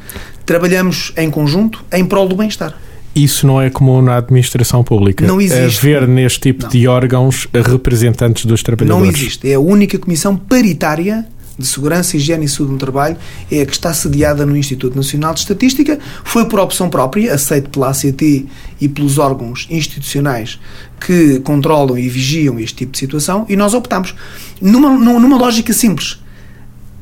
Trabalhamos 0.44 1.12
em 1.16 1.30
conjunto 1.30 1.84
em 1.92 2.04
prol 2.04 2.28
do 2.28 2.36
bem-estar. 2.36 2.76
Isso 3.14 3.46
não 3.46 3.60
é 3.60 3.68
comum 3.68 4.00
na 4.00 4.16
administração 4.16 4.82
pública. 4.82 5.26
Não 5.26 5.40
existe. 5.40 5.78
Haver 5.78 6.08
neste 6.08 6.40
tipo 6.40 6.62
não. 6.62 6.70
de 6.70 6.88
órgãos 6.88 7.46
representantes 7.52 8.46
dos 8.46 8.62
trabalhadores. 8.62 9.06
Não 9.06 9.14
existe. 9.14 9.50
É 9.50 9.54
a 9.54 9.60
única 9.60 9.98
comissão 9.98 10.34
paritária 10.34 11.26
de 11.62 11.68
Segurança, 11.68 12.16
Higiene 12.16 12.44
e 12.44 12.48
Saúde 12.48 12.72
no 12.72 12.78
Trabalho 12.78 13.16
é 13.50 13.62
a 13.62 13.66
que 13.66 13.72
está 13.72 13.92
sediada 13.94 14.44
no 14.44 14.56
Instituto 14.56 14.94
Nacional 14.96 15.32
de 15.34 15.40
Estatística. 15.40 15.98
Foi 16.24 16.46
por 16.46 16.60
opção 16.60 16.90
própria, 16.90 17.32
aceito 17.34 17.70
pela 17.70 17.88
ACT 17.90 18.46
e 18.80 18.88
pelos 18.88 19.18
órgãos 19.18 19.66
institucionais 19.70 20.58
que 21.00 21.40
controlam 21.40 21.98
e 21.98 22.08
vigiam 22.08 22.58
este 22.58 22.76
tipo 22.76 22.92
de 22.92 22.98
situação 22.98 23.46
e 23.48 23.56
nós 23.56 23.74
optamos 23.74 24.14
numa, 24.60 24.90
numa 24.90 25.38
lógica 25.38 25.72
simples. 25.72 26.20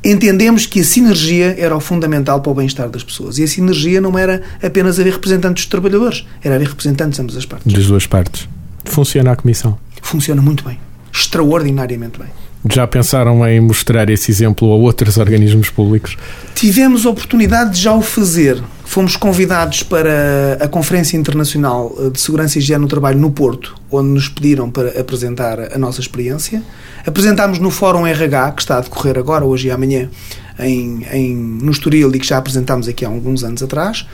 Entendemos 0.02 0.64
que 0.64 0.80
a 0.80 0.84
sinergia 0.84 1.54
era 1.58 1.76
o 1.76 1.80
fundamental 1.80 2.40
para 2.40 2.50
o 2.50 2.54
bem-estar 2.54 2.88
das 2.88 3.04
pessoas. 3.04 3.36
E 3.36 3.42
a 3.42 3.48
sinergia 3.48 4.00
não 4.00 4.18
era 4.18 4.42
apenas 4.62 4.98
haver 4.98 5.12
representantes 5.12 5.64
dos 5.64 5.70
trabalhadores, 5.70 6.26
era 6.42 6.54
haver 6.54 6.68
representantes 6.68 7.16
de 7.16 7.22
ambas 7.22 7.36
as 7.36 7.44
partes. 7.44 7.70
Das 7.70 7.86
duas 7.86 8.06
partes. 8.06 8.48
Funciona 8.86 9.32
a 9.32 9.36
comissão? 9.36 9.78
Funciona 10.00 10.40
muito 10.40 10.64
bem. 10.64 10.78
Extraordinariamente 11.12 12.18
bem. 12.18 12.28
Já 12.68 12.86
pensaram 12.86 13.46
em 13.48 13.58
mostrar 13.58 14.10
esse 14.10 14.30
exemplo 14.30 14.70
a 14.70 14.74
outros 14.74 15.16
organismos 15.16 15.70
públicos? 15.70 16.16
Tivemos 16.54 17.06
oportunidade 17.06 17.70
de 17.70 17.80
já 17.80 17.94
o 17.94 18.02
fazer. 18.02 18.62
Fomos 18.84 19.16
convidados 19.16 19.82
para 19.82 20.58
a 20.60 20.68
Conferência 20.68 21.16
Internacional 21.16 21.94
de 22.12 22.20
Segurança 22.20 22.58
e 22.58 22.60
Higiene 22.60 22.82
no 22.82 22.88
Trabalho 22.88 23.18
no 23.18 23.30
Porto, 23.30 23.76
onde 23.90 24.08
nos 24.08 24.28
pediram 24.28 24.68
para 24.70 25.00
apresentar 25.00 25.72
a 25.72 25.78
nossa 25.78 26.00
experiência. 26.00 26.62
Apresentámos 27.06 27.58
no 27.58 27.70
Fórum 27.70 28.06
RH, 28.06 28.52
que 28.52 28.62
está 28.62 28.76
a 28.76 28.80
decorrer 28.80 29.16
agora, 29.16 29.44
hoje 29.44 29.68
e 29.68 29.70
amanhã, 29.70 30.10
em, 30.58 31.06
em, 31.12 31.34
no 31.34 31.70
Estoril 31.70 32.14
e 32.14 32.18
que 32.18 32.26
já 32.26 32.36
apresentámos 32.36 32.88
aqui 32.88 33.04
há 33.04 33.08
alguns 33.08 33.42
anos 33.42 33.62
atrás. 33.62 34.06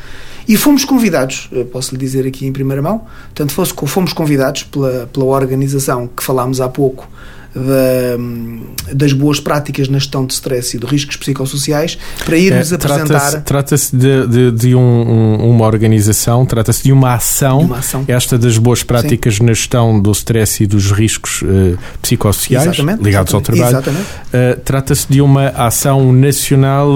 E 0.47 0.57
fomos 0.57 0.85
convidados, 0.85 1.51
posso 1.73 1.93
lhe 1.93 1.99
dizer 1.99 2.25
aqui 2.25 2.47
em 2.47 2.53
primeira 2.53 2.81
mão, 2.81 3.07
portanto, 3.35 3.53
fomos 3.87 4.13
convidados 4.13 4.63
pela, 4.63 5.09
pela 5.13 5.27
organização 5.27 6.07
que 6.07 6.23
falámos 6.23 6.61
há 6.61 6.69
pouco, 6.69 7.09
da, 7.57 8.95
das 8.95 9.13
boas 9.13 9.41
práticas 9.41 9.89
na 9.89 9.99
gestão 9.99 10.27
de 10.27 10.35
stress 10.35 10.77
e 10.77 10.81
de 10.81 10.87
riscos 10.87 11.17
psicossociais 11.17 11.99
para 12.25 12.37
irmos 12.37 12.71
é, 12.71 12.75
apresentar. 12.75 13.43
Trata-se 13.43 13.97
de, 13.97 14.27
de, 14.27 14.53
de 14.53 14.75
um, 14.75 14.81
um, 14.81 15.51
uma 15.51 15.67
organização, 15.67 16.45
trata-se 16.45 16.85
de 16.85 16.93
uma 16.93 17.15
ação, 17.15 17.61
uma 17.61 17.79
ação, 17.79 18.05
esta 18.07 18.39
das 18.39 18.59
boas 18.59 18.83
práticas 18.83 19.37
Sim. 19.37 19.45
na 19.45 19.53
gestão 19.55 20.01
do 20.01 20.13
stress 20.13 20.63
e 20.63 20.67
dos 20.67 20.93
riscos 20.93 21.43
uh, 21.43 21.79
psicossociais 22.03 22.67
exatamente, 22.67 23.03
ligados 23.03 23.33
exatamente, 23.33 23.63
ao 23.65 23.83
trabalho. 23.83 23.99
Uh, 23.99 24.61
trata-se 24.65 25.07
de 25.09 25.21
uma 25.21 25.49
ação 25.49 26.13
nacional 26.13 26.95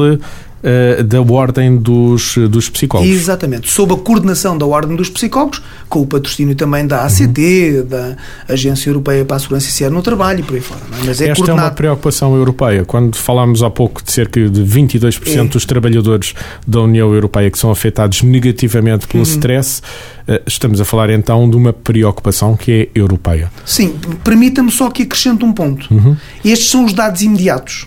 uh, 0.63 1.03
da 1.05 1.21
Ordem 1.21 1.77
dos, 1.77 2.37
dos 2.51 2.69
Psicólogos. 2.69 3.13
Exatamente, 3.13 3.71
sob 3.71 3.95
a 3.95 3.97
coordenação 3.97 4.57
da 4.57 4.67
Ordem 4.67 4.97
dos 4.97 5.09
Psicólogos, 5.09 5.63
com 5.89 6.01
o 6.01 6.07
patrocínio 6.07 6.55
também 6.55 6.87
da 6.87 7.05
ACT, 7.05 7.39
uhum. 7.39 7.87
da 7.87 8.17
Agência 8.49 8.91
Europeia 8.91 9.25
para 9.25 9.37
a 9.37 9.41
Segurança 9.41 9.71
Saúde 9.71 9.95
no 9.95 10.03
Trabalho 10.03 10.41
e 10.41 10.43
por 10.43 10.55
aí 10.55 10.61
fora. 10.61 10.81
É? 10.81 11.05
Mas 11.07 11.21
é 11.21 11.29
Esta 11.29 11.37
coordenado... 11.37 11.61
é 11.61 11.65
uma 11.65 11.71
preocupação 11.71 12.35
europeia. 12.37 12.85
Quando 12.85 13.17
falámos 13.17 13.63
há 13.63 13.71
pouco 13.71 14.03
de 14.03 14.13
cerca 14.13 14.49
de 14.49 14.63
22% 14.63 15.27
é. 15.27 15.45
dos 15.45 15.65
trabalhadores 15.65 16.35
da 16.67 16.81
União 16.81 17.13
Europeia 17.13 17.51
que 17.51 17.59
são 17.59 17.71
afetados 17.71 18.23
negativamente 18.23 19.07
pelo 19.07 19.25
uhum. 19.25 19.31
stress, 19.31 19.81
uh, 20.29 20.41
estamos 20.47 20.81
a 20.81 20.85
falar 20.85 21.11
então 21.11 21.49
de 21.49 21.57
uma 21.57 21.73
preocupação 21.73 22.57
que 22.57 22.73
é 22.73 22.99
europeia. 22.99 23.51
Sim, 23.65 23.95
permita-me 24.23 24.71
só 24.71 24.91
que 24.91 25.03
acrescente 25.03 25.45
um 25.45 25.53
ponto. 25.53 25.93
Uhum. 25.93 26.17
Estes 26.45 26.71
são 26.71 26.85
os 26.85 26.93
dados 26.93 27.23
imediatos 27.23 27.87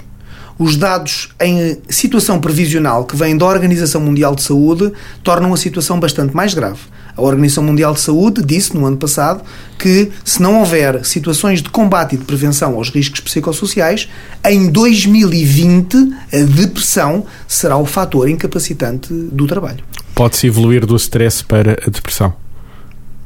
os 0.58 0.78
dados 0.78 1.30
em 1.42 1.78
situação 1.90 2.40
previsional 2.40 3.06
que 3.06 3.16
vêm 3.16 3.38
da 3.38 3.46
Organização 3.46 4.02
Mundial 4.02 4.36
de 4.36 4.44
Saúde 4.44 4.92
tornam 5.24 5.54
a 5.54 5.58
situação 5.58 6.00
bastante 6.00 6.36
mais 6.36 6.54
grave. 6.54 6.80
A 7.16 7.22
Organização 7.22 7.64
Mundial 7.64 7.94
de 7.94 8.00
Saúde 8.00 8.42
disse 8.44 8.76
no 8.76 8.86
ano 8.86 8.98
passado 8.98 9.44
que, 9.78 10.12
se 10.26 10.42
não 10.42 10.60
houver 10.60 11.06
situações 11.06 11.62
de 11.62 11.70
combate 11.70 12.16
e 12.16 12.18
de 12.18 12.26
prevenção 12.26 12.76
aos 12.76 12.90
riscos 12.90 13.20
psicossociais, 13.20 14.10
em 14.44 14.70
2020 14.72 15.96
a 16.34 16.38
depressão 16.44 17.26
será 17.48 17.78
o 17.78 17.86
fator 17.86 18.28
incapacitante 18.28 19.14
do 19.14 19.46
trabalho. 19.46 19.84
Pode-se 20.16 20.48
evoluir 20.48 20.86
do 20.86 20.96
stress 20.96 21.44
para 21.44 21.74
a 21.86 21.90
depressão? 21.90 22.43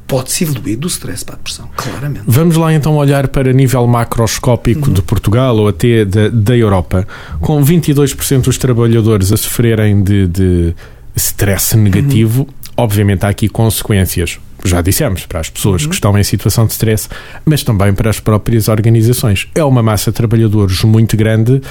Pode-se 0.08 0.46
evoluir 0.46 0.78
do 0.78 0.88
stress 0.88 1.24
para 1.24 1.36
a 1.36 1.38
depressão, 1.38 1.70
claramente. 1.76 2.24
Vamos 2.26 2.56
lá 2.56 2.74
então 2.74 2.96
olhar 2.96 3.28
para 3.28 3.52
nível 3.52 3.86
macroscópico 3.86 4.88
uhum. 4.88 4.94
de 4.94 5.02
Portugal 5.02 5.58
ou 5.58 5.68
até 5.68 6.06
da, 6.06 6.30
da 6.30 6.56
Europa. 6.56 7.06
Com 7.42 7.64
22% 7.64 8.44
dos 8.44 8.58
trabalhadores 8.58 9.34
a 9.34 9.38
sofrerem 9.38 10.02
de, 10.02 10.28
de 10.28 10.76
stress 11.16 11.76
negativo, 11.76 12.44
uhum. 12.44 12.48
obviamente 12.78 13.26
há 13.26 13.30
aqui 13.30 13.50
consequências. 13.50 14.40
Já 14.64 14.82
dissemos, 14.82 15.26
para 15.26 15.42
as 15.42 15.50
pessoas 15.50 15.84
uhum. 15.84 15.90
que 15.90 15.96
estão 15.96 16.18
em 16.18 16.24
situação 16.24 16.66
de 16.66 16.72
stress, 16.72 17.10
mas 17.46 17.62
também 17.62 17.94
para 17.94 18.10
as 18.10 18.20
próprias 18.20 18.70
organizações. 18.70 19.48
É 19.54 19.64
uma 19.64 19.84
massa 19.84 20.10
de 20.10 20.16
trabalhadores 20.16 20.82
muito 20.84 21.16
grande 21.18 21.62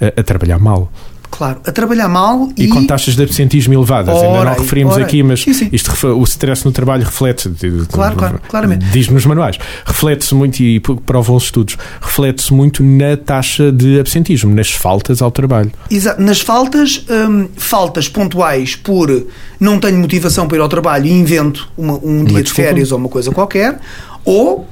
a, 0.00 0.20
a 0.20 0.22
trabalhar 0.22 0.58
mal. 0.58 0.92
Claro, 1.30 1.60
a 1.66 1.72
trabalhar 1.72 2.08
mal 2.08 2.48
e, 2.56 2.64
e 2.64 2.68
com 2.68 2.86
taxas 2.86 3.14
de 3.14 3.22
absentismo 3.22 3.74
elevadas. 3.74 4.14
Ora, 4.14 4.26
Ainda 4.26 4.44
não 4.44 4.62
referimos 4.62 4.94
ora. 4.94 5.04
aqui, 5.04 5.22
mas 5.22 5.42
sim, 5.42 5.52
sim. 5.52 5.68
Isto, 5.72 6.06
o 6.08 6.22
stress 6.24 6.64
no 6.64 6.72
trabalho 6.72 7.04
reflete. 7.04 7.50
Claro, 7.90 8.16
claro, 8.16 8.40
claramente. 8.48 8.86
Diz 8.86 9.08
nos 9.08 9.26
manuais. 9.26 9.58
Reflete-se 9.84 10.34
muito, 10.34 10.60
e 10.60 10.80
provam 10.80 11.36
os 11.36 11.44
estudos, 11.44 11.76
reflete-se 12.00 12.52
muito 12.52 12.82
na 12.82 13.16
taxa 13.16 13.70
de 13.70 14.00
absentismo, 14.00 14.54
nas 14.54 14.70
faltas 14.70 15.20
ao 15.20 15.30
trabalho. 15.30 15.70
Exato. 15.90 16.22
Nas 16.22 16.40
faltas, 16.40 17.04
hum, 17.10 17.48
faltas 17.56 18.08
pontuais 18.08 18.76
por 18.76 19.26
não 19.60 19.78
tenho 19.78 19.98
motivação 19.98 20.46
para 20.48 20.56
ir 20.56 20.60
ao 20.60 20.68
trabalho 20.68 21.06
e 21.06 21.12
invento 21.12 21.68
uma, 21.76 21.94
um 22.02 22.24
dia 22.24 22.42
de 22.42 22.52
férias 22.52 22.92
ou 22.92 22.98
uma 22.98 23.08
coisa 23.08 23.30
qualquer, 23.30 23.78
ou 24.24 24.66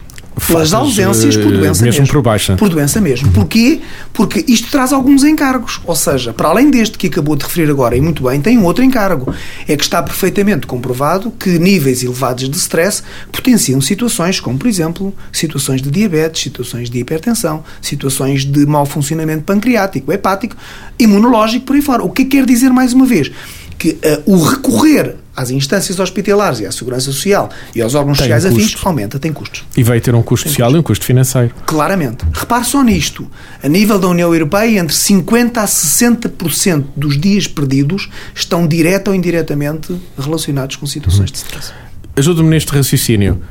pelas 0.46 0.74
ausências 0.74 1.36
por 1.36 1.52
doença 1.52 1.84
mesmo. 1.84 2.00
mesmo. 2.00 2.06
por 2.12 2.22
baixa. 2.22 2.56
Por 2.56 2.68
doença 2.68 3.00
mesmo. 3.00 3.28
Uhum. 3.28 3.32
Porquê? 3.32 3.80
Porque 4.12 4.44
isto 4.48 4.70
traz 4.70 4.92
alguns 4.92 5.24
encargos. 5.24 5.80
Ou 5.84 5.94
seja, 5.94 6.32
para 6.32 6.48
além 6.48 6.70
deste 6.70 6.98
que 6.98 7.06
acabou 7.06 7.36
de 7.36 7.44
referir 7.44 7.70
agora, 7.70 7.96
e 7.96 8.00
muito 8.00 8.22
bem, 8.24 8.40
tem 8.40 8.58
um 8.58 8.64
outro 8.64 8.84
encargo. 8.84 9.32
É 9.66 9.76
que 9.76 9.82
está 9.82 10.02
perfeitamente 10.02 10.66
comprovado 10.66 11.30
que 11.30 11.58
níveis 11.58 12.02
elevados 12.02 12.48
de 12.48 12.56
stress 12.56 13.02
potenciam 13.30 13.80
situações 13.80 14.40
como, 14.40 14.58
por 14.58 14.68
exemplo, 14.68 15.14
situações 15.32 15.80
de 15.80 15.90
diabetes, 15.90 16.42
situações 16.42 16.90
de 16.90 16.98
hipertensão, 16.98 17.62
situações 17.80 18.44
de 18.44 18.66
mau 18.66 18.86
funcionamento 18.86 19.44
pancreático, 19.44 20.12
hepático, 20.12 20.56
imunológico, 20.98 21.66
por 21.66 21.76
aí 21.76 21.82
fora. 21.82 22.02
O 22.02 22.10
que 22.10 22.24
quer 22.24 22.44
dizer, 22.44 22.70
mais 22.70 22.92
uma 22.92 23.06
vez, 23.06 23.30
que 23.78 23.90
uh, 23.90 24.22
o 24.26 24.42
recorrer 24.42 25.16
às 25.36 25.50
instâncias 25.50 25.98
hospitalares 25.98 26.60
e 26.60 26.66
à 26.66 26.72
segurança 26.72 27.06
social 27.06 27.50
e 27.74 27.82
aos 27.82 27.94
órgãos 27.94 28.18
tem 28.18 28.28
sociais 28.28 28.44
um 28.44 28.56
afins 28.56 28.76
aumenta, 28.84 29.18
tem 29.18 29.32
custos. 29.32 29.64
E 29.76 29.82
vai 29.82 30.00
ter 30.00 30.14
um 30.14 30.22
custo 30.22 30.44
tem 30.44 30.52
social 30.52 30.68
custo. 30.68 30.76
e 30.76 30.80
um 30.80 30.82
custo 30.82 31.04
financeiro. 31.04 31.54
Claramente. 31.66 32.24
Repare 32.32 32.64
só 32.64 32.82
nisto. 32.82 33.28
A 33.62 33.68
nível 33.68 33.98
da 33.98 34.08
União 34.08 34.32
Europeia, 34.32 34.78
entre 34.78 34.94
50% 34.94 35.56
a 35.56 35.64
60% 35.64 36.84
dos 36.96 37.20
dias 37.20 37.46
perdidos 37.46 38.08
estão 38.34 38.66
direta 38.66 39.10
ou 39.10 39.16
indiretamente 39.16 39.94
relacionados 40.18 40.76
com 40.76 40.86
situações 40.86 41.30
de 41.30 41.38
stress. 41.38 41.72
Ajuda-me 42.16 42.48
neste 42.48 42.72
raciocínio 42.72 43.42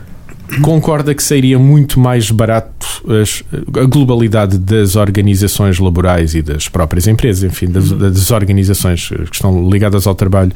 concorda 0.62 1.14
que 1.14 1.24
seria 1.24 1.58
muito 1.58 2.00
mais 2.00 2.30
barato 2.30 2.86
as, 3.22 3.44
a 3.80 3.86
globalidade 3.86 4.58
das 4.58 4.96
organizações 4.96 5.80
laborais 5.80 6.36
e 6.36 6.42
das 6.42 6.68
próprias 6.68 7.08
empresas, 7.08 7.44
enfim, 7.44 7.68
das, 7.68 7.92
uhum. 7.92 7.98
das 7.98 8.32
organizações 8.32 9.10
que 9.10 9.36
estão 9.36 9.70
ligadas 9.70 10.08
ao 10.08 10.16
trabalho, 10.16 10.52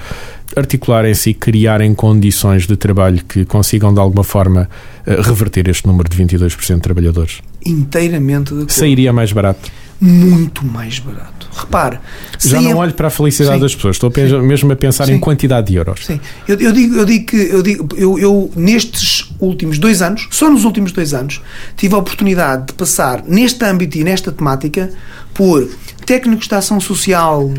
articularem-se 0.55 1.31
e 1.31 1.33
criarem 1.33 1.93
condições 1.93 2.65
de 2.65 2.75
trabalho 2.75 3.23
que 3.27 3.45
consigam, 3.45 3.93
de 3.93 3.99
alguma 3.99 4.23
forma, 4.23 4.69
eh, 5.05 5.21
reverter 5.21 5.67
este 5.67 5.85
número 5.87 6.09
de 6.09 6.17
22% 6.17 6.75
de 6.75 6.81
trabalhadores? 6.81 7.41
Inteiramente 7.65 8.49
de 8.49 8.55
acordo. 8.55 8.71
Sairia 8.71 9.11
mais 9.11 9.31
barato? 9.31 9.69
Muito 9.99 10.63
mais 10.65 10.99
barato. 10.99 11.49
Repare. 11.51 11.99
Já 12.39 12.61
não 12.61 12.77
olho 12.77 12.93
para 12.93 13.07
a 13.07 13.09
felicidade 13.09 13.55
Sim. 13.55 13.61
das 13.61 13.75
pessoas, 13.75 13.95
estou 13.95 14.11
Sim. 14.11 14.41
mesmo 14.41 14.71
a 14.71 14.75
pensar 14.75 15.05
Sim. 15.05 15.13
em 15.13 15.19
quantidade 15.19 15.67
de 15.67 15.75
euros. 15.75 16.05
Sim. 16.05 16.19
Eu, 16.47 16.59
eu, 16.59 16.71
digo, 16.71 16.95
eu 16.95 17.05
digo 17.05 17.25
que 17.25 17.35
eu, 17.35 17.63
digo, 17.63 17.87
eu, 17.97 18.19
eu, 18.19 18.51
nestes 18.55 19.31
últimos 19.39 19.79
dois 19.79 20.01
anos, 20.01 20.27
só 20.31 20.49
nos 20.49 20.65
últimos 20.65 20.91
dois 20.91 21.13
anos, 21.13 21.41
tive 21.75 21.95
a 21.95 21.97
oportunidade 21.97 22.67
de 22.67 22.73
passar 22.73 23.23
neste 23.23 23.63
âmbito 23.65 23.97
e 23.97 24.03
nesta 24.03 24.31
temática 24.31 24.91
por 25.33 25.67
técnicos 26.05 26.47
de 26.47 26.55
ação 26.55 26.79
social 26.79 27.51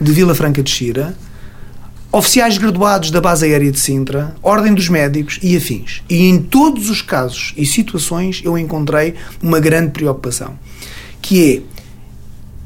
de 0.00 0.12
Vila 0.12 0.34
Franca 0.34 0.62
de 0.62 0.70
Xira, 0.70 1.14
oficiais 2.12 2.58
graduados 2.58 3.10
da 3.10 3.20
base 3.20 3.44
aérea 3.46 3.70
de 3.70 3.78
Sintra, 3.78 4.34
Ordem 4.42 4.74
dos 4.74 4.88
Médicos 4.88 5.38
e 5.42 5.56
afins. 5.56 6.02
E 6.08 6.28
em 6.28 6.38
todos 6.38 6.90
os 6.90 7.02
casos 7.02 7.52
e 7.56 7.64
situações 7.64 8.42
eu 8.44 8.58
encontrei 8.58 9.14
uma 9.42 9.60
grande 9.60 9.92
preocupação, 9.92 10.58
que 11.20 11.56
é 11.56 11.69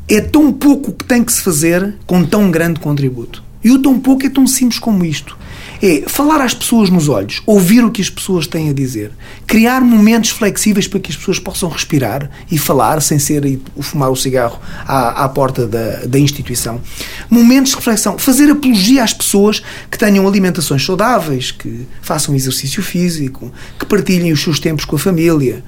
é 0.08 0.20
tão 0.20 0.52
pouco 0.52 0.92
que 0.92 1.04
tem 1.04 1.24
que 1.24 1.32
se 1.32 1.42
fazer 1.42 1.94
com 2.06 2.24
tão 2.24 2.50
grande 2.50 2.80
contributo. 2.80 3.42
E 3.64 3.70
o 3.70 3.78
tão 3.78 3.98
pouco 3.98 4.26
é 4.26 4.28
tão 4.28 4.46
simples 4.46 4.78
como 4.78 5.02
isto. 5.06 5.38
É 5.82 6.02
falar 6.06 6.42
às 6.42 6.52
pessoas 6.52 6.90
nos 6.90 7.08
olhos, 7.08 7.42
ouvir 7.46 7.82
o 7.82 7.90
que 7.90 8.02
as 8.02 8.10
pessoas 8.10 8.46
têm 8.46 8.68
a 8.68 8.74
dizer, 8.74 9.10
criar 9.46 9.80
momentos 9.80 10.30
flexíveis 10.30 10.86
para 10.86 11.00
que 11.00 11.10
as 11.10 11.16
pessoas 11.16 11.38
possam 11.38 11.70
respirar 11.70 12.30
e 12.50 12.58
falar 12.58 13.00
sem 13.00 13.18
ser 13.18 13.44
e 13.46 13.60
fumar 13.80 14.10
o 14.10 14.16
cigarro 14.16 14.60
à, 14.86 15.24
à 15.24 15.28
porta 15.28 15.66
da, 15.66 16.04
da 16.06 16.18
instituição. 16.18 16.80
Momentos 17.30 17.70
de 17.70 17.76
reflexão, 17.76 18.18
fazer 18.18 18.50
apologia 18.50 19.02
às 19.02 19.14
pessoas 19.14 19.62
que 19.90 19.98
tenham 19.98 20.28
alimentações 20.28 20.84
saudáveis, 20.84 21.50
que 21.50 21.86
façam 22.02 22.34
exercício 22.34 22.82
físico, 22.82 23.50
que 23.78 23.86
partilhem 23.86 24.32
os 24.32 24.42
seus 24.42 24.60
tempos 24.60 24.84
com 24.84 24.96
a 24.96 24.98
família. 24.98 25.64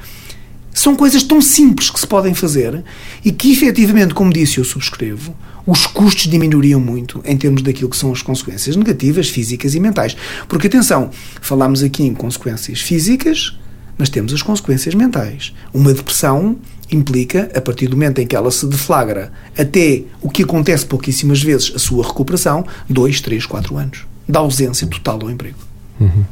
São 0.77 0.95
coisas 0.95 1.23
tão 1.23 1.41
simples 1.41 1.89
que 1.89 1.99
se 1.99 2.07
podem 2.07 2.35
fazer 2.35 2.85
e 3.25 3.33
que, 3.33 3.51
efetivamente, 3.51 4.13
como 4.13 4.31
disse, 4.31 4.59
eu 4.59 4.65
subscrevo, 4.65 5.35
os 5.67 5.87
custos 5.87 6.31
diminuiriam 6.31 6.79
muito 6.79 7.23
em 7.25 7.35
termos 7.35 7.63
daquilo 7.63 7.89
que 7.89 7.97
são 7.97 8.13
as 8.13 8.21
consequências 8.21 8.77
negativas, 8.77 9.31
físicas 9.31 9.75
e 9.75 9.81
mentais. 9.81 10.15
Porque, 10.47 10.67
atenção, 10.67 11.09
falámos 11.41 11.83
aqui 11.83 12.03
em 12.03 12.13
consequências 12.13 12.83
físicas, 12.83 13.59
mas 13.97 14.11
temos 14.11 14.35
as 14.35 14.43
consequências 14.43 14.95
mentais. 14.95 15.55
Uma 15.73 15.95
depressão 15.95 16.59
implica, 16.93 17.51
a 17.55 17.61
partir 17.63 17.87
do 17.87 17.97
momento 17.97 18.19
em 18.21 18.27
que 18.27 18.37
ela 18.37 18.51
se 18.51 18.67
deflagra, 18.67 19.33
até 19.59 20.03
o 20.21 20.29
que 20.29 20.43
acontece 20.43 20.85
pouquíssimas 20.85 21.43
vezes, 21.43 21.73
a 21.75 21.79
sua 21.79 22.07
recuperação, 22.07 22.67
dois, 22.87 23.23
três, 23.23 23.47
quatro 23.47 23.79
anos. 23.79 24.05
Da 24.29 24.41
ausência 24.41 24.87
total 24.87 25.17
do 25.17 25.31
emprego. 25.31 25.57
Uhum. 25.99 26.25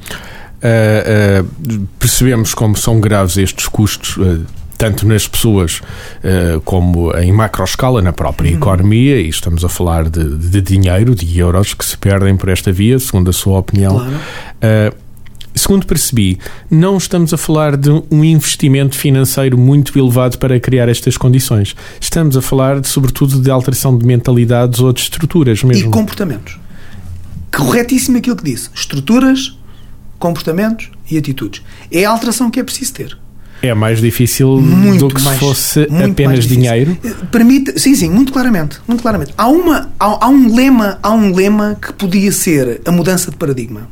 Uh, 0.65 1.45
uh, 1.45 1.87
percebemos 1.99 2.55
como 2.55 2.75
são 2.75 2.99
graves 2.99 3.37
estes 3.37 3.69
custos, 3.69 4.17
uh, 4.17 4.43
tanto 4.79 5.07
nas 5.07 5.29
pessoas 5.29 5.81
como 6.65 7.17
em 7.17 7.33
macroescala, 7.33 8.03
na 8.03 8.13
própria 8.13 8.51
uhum. 8.51 8.57
economia, 8.57 9.21
e 9.21 9.29
estamos 9.29 9.65
a 9.65 9.69
falar 9.69 10.09
de, 10.11 10.37
de, 10.37 10.61
dinheiro, 10.61 11.15
de 11.15 11.39
euros 11.39 11.75
que 11.75 11.85
se 11.85 11.97
perdem 11.97 12.37
por 12.37 12.49
esta 12.49 12.73
via, 12.73 12.99
segundo 12.99 13.31
a 13.31 13.33
sua 13.33 13.61
opinião. 13.61 13.95
Claro. 13.95 14.95
Segundo 15.55 15.87
percebi, 15.87 16.39
não 16.69 16.97
estamos 16.97 17.33
a 17.33 17.37
falar 17.37 17.77
de 17.77 17.89
um 18.11 18.25
investimento 18.25 18.97
financeiro 18.97 19.57
muito 19.57 19.97
elevado 19.97 20.37
para 20.39 20.59
criar 20.59 20.89
estas 20.89 21.17
condições. 21.17 21.77
Estamos 22.01 22.37
a 22.37 22.43
falar, 22.43 22.81
de, 22.81 22.89
sobretudo, 22.89 23.41
de 23.41 23.51
alteração 23.51 23.97
de 23.97 24.05
mentalidades 24.05 24.81
ou 24.81 24.93
de 24.93 25.01
estruturas 25.01 25.63
mesmo. 25.63 25.89
E 25.89 25.91
comportamentos. 25.91 26.59
Corretíssimo 27.57 28.19
aquilo 28.19 28.35
que 28.35 28.45
disse. 28.45 28.69
Estruturas, 28.75 29.57
comportamentos 30.19 30.91
e 31.11 31.19
atitudes. 31.19 31.63
É 31.91 32.05
a 32.05 32.11
alteração 32.11 32.51
que 32.51 32.61
é 32.61 32.63
preciso 32.63 32.93
ter. 32.93 33.19
É 33.63 33.73
mais 33.73 34.01
difícil 34.01 34.61
muito 34.61 35.09
do 35.09 35.15
que 35.15 35.23
mais, 35.23 35.39
se 35.39 35.41
fosse 35.41 35.89
apenas 36.11 36.45
dinheiro? 36.45 36.97
Eh, 37.03 37.15
permite, 37.31 37.79
sim, 37.81 37.95
sim, 37.95 38.11
muito 38.11 38.33
claramente, 38.33 38.79
muito 38.87 39.01
claramente. 39.01 39.33
Há, 39.39 39.49
uma, 39.49 39.91
há, 39.99 40.27
há, 40.27 40.29
um 40.29 40.55
lema, 40.55 40.99
há 41.03 41.11
um 41.11 41.35
lema 41.35 41.77
que 41.81 41.93
podia 41.95 42.31
ser 42.31 42.83
a 42.85 42.93
mudança 42.93 43.31
de 43.31 43.37
paradigma. 43.39 43.89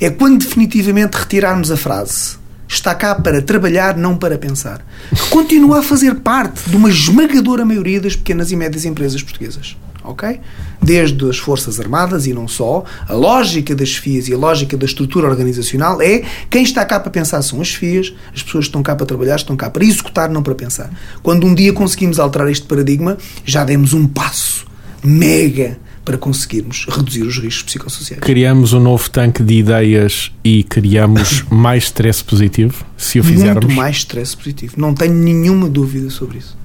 É 0.00 0.08
quando 0.08 0.44
definitivamente 0.44 1.14
retirarmos 1.14 1.70
a 1.70 1.76
frase 1.76 2.36
está 2.68 2.94
cá 2.94 3.14
para 3.14 3.42
trabalhar, 3.42 3.96
não 3.96 4.16
para 4.16 4.38
pensar. 4.38 4.84
Que 5.10 5.28
continua 5.30 5.80
a 5.80 5.82
fazer 5.82 6.14
parte 6.16 6.70
de 6.70 6.76
uma 6.76 6.88
esmagadora 6.88 7.64
maioria 7.64 8.00
das 8.00 8.16
pequenas 8.16 8.50
e 8.50 8.56
médias 8.56 8.84
empresas 8.84 9.22
portuguesas 9.22 9.76
ok? 10.04 10.40
Desde 10.82 11.28
as 11.28 11.38
Forças 11.38 11.78
Armadas 11.80 12.26
e 12.26 12.32
não 12.32 12.48
só, 12.48 12.84
a 13.08 13.14
lógica 13.14 13.74
das 13.74 13.94
FIAs 13.94 14.28
e 14.28 14.34
a 14.34 14.38
lógica 14.38 14.76
da 14.76 14.86
estrutura 14.86 15.28
organizacional 15.28 16.00
é 16.00 16.22
quem 16.50 16.62
está 16.62 16.84
cá 16.84 16.98
para 17.00 17.10
pensar 17.10 17.42
são 17.42 17.60
as 17.60 17.74
FIAs, 17.74 18.12
as 18.34 18.42
pessoas 18.42 18.64
que 18.64 18.68
estão 18.70 18.82
cá 18.82 18.94
para 18.94 19.06
trabalhar 19.06 19.36
estão 19.36 19.56
cá 19.56 19.70
para 19.70 19.84
executar, 19.84 20.28
não 20.30 20.42
para 20.42 20.54
pensar. 20.54 20.90
Quando 21.22 21.46
um 21.46 21.54
dia 21.54 21.72
conseguimos 21.72 22.18
alterar 22.18 22.50
este 22.50 22.66
paradigma, 22.66 23.16
já 23.44 23.64
demos 23.64 23.92
um 23.92 24.06
passo 24.06 24.66
mega 25.02 25.78
para 26.04 26.18
conseguirmos 26.18 26.86
reduzir 26.88 27.22
os 27.22 27.38
riscos 27.38 27.62
psicossociais. 27.62 28.20
Criamos 28.20 28.72
um 28.72 28.80
novo 28.80 29.08
tanque 29.08 29.42
de 29.42 29.54
ideias 29.54 30.32
e 30.42 30.64
criamos 30.64 31.44
mais 31.50 31.84
stress 31.84 32.24
positivo, 32.24 32.84
se 32.96 33.20
o 33.20 33.24
fizermos? 33.24 33.64
Muito 33.64 33.76
mais 33.76 33.98
stress 33.98 34.36
positivo. 34.36 34.74
Não 34.76 34.94
tenho 34.94 35.14
nenhuma 35.14 35.68
dúvida 35.68 36.10
sobre 36.10 36.38
isso. 36.38 36.56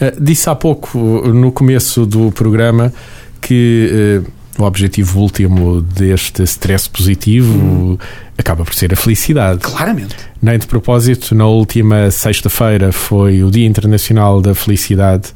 Uh, 0.00 0.20
disse 0.20 0.48
há 0.48 0.54
pouco, 0.54 0.98
no 0.98 1.52
começo 1.52 2.06
do 2.06 2.32
programa, 2.32 2.92
que 3.40 4.22
uh, 4.26 4.62
o 4.62 4.64
objetivo 4.64 5.20
último 5.20 5.80
deste 5.80 6.42
stress 6.42 6.88
positivo 6.88 7.52
hum. 7.52 7.98
acaba 8.36 8.64
por 8.64 8.74
ser 8.74 8.92
a 8.92 8.96
felicidade. 8.96 9.60
Claramente. 9.60 10.14
Nem 10.42 10.58
de 10.58 10.66
propósito, 10.66 11.34
na 11.34 11.46
última 11.46 12.10
sexta-feira 12.10 12.92
foi 12.92 13.42
o 13.42 13.50
Dia 13.50 13.66
Internacional 13.66 14.40
da 14.40 14.54
Felicidade. 14.54 15.28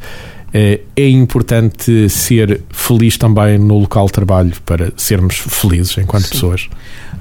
Uh, 0.49 0.81
é 0.97 1.09
importante 1.09 2.09
ser 2.09 2.61
feliz 2.71 3.16
também 3.16 3.59
no 3.59 3.78
local 3.78 4.07
de 4.07 4.12
trabalho 4.12 4.52
para 4.64 4.93
sermos 4.97 5.37
felizes 5.37 5.96
enquanto 5.99 6.25
Sim. 6.25 6.31
pessoas. 6.31 6.68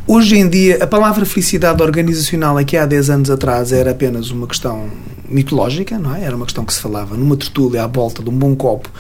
Hoje 0.06 0.38
em 0.38 0.50
dia, 0.50 0.84
a 0.84 0.88
palavra 0.88 1.26
felicidade 1.26 1.82
organizacional, 1.82 2.58
aqui 2.58 2.76
há 2.76 2.86
10 2.86 3.10
anos 3.10 3.30
atrás, 3.30 3.72
era 3.72 3.92
apenas 3.92 4.32
uma 4.32 4.46
questão 4.46 4.89
mitológica, 5.30 5.98
não 5.98 6.13
é? 6.13 6.26
Era 6.26 6.36
uma 6.36 6.44
questão 6.44 6.66
que 6.66 6.74
se 6.74 6.82
falava 6.82 7.16
numa 7.16 7.38
tertúlia 7.38 7.86
à 7.86 7.88
volta 7.88 8.22
de 8.22 8.30
um 8.30 8.34
bom 8.34 8.54
copo, 8.54 8.92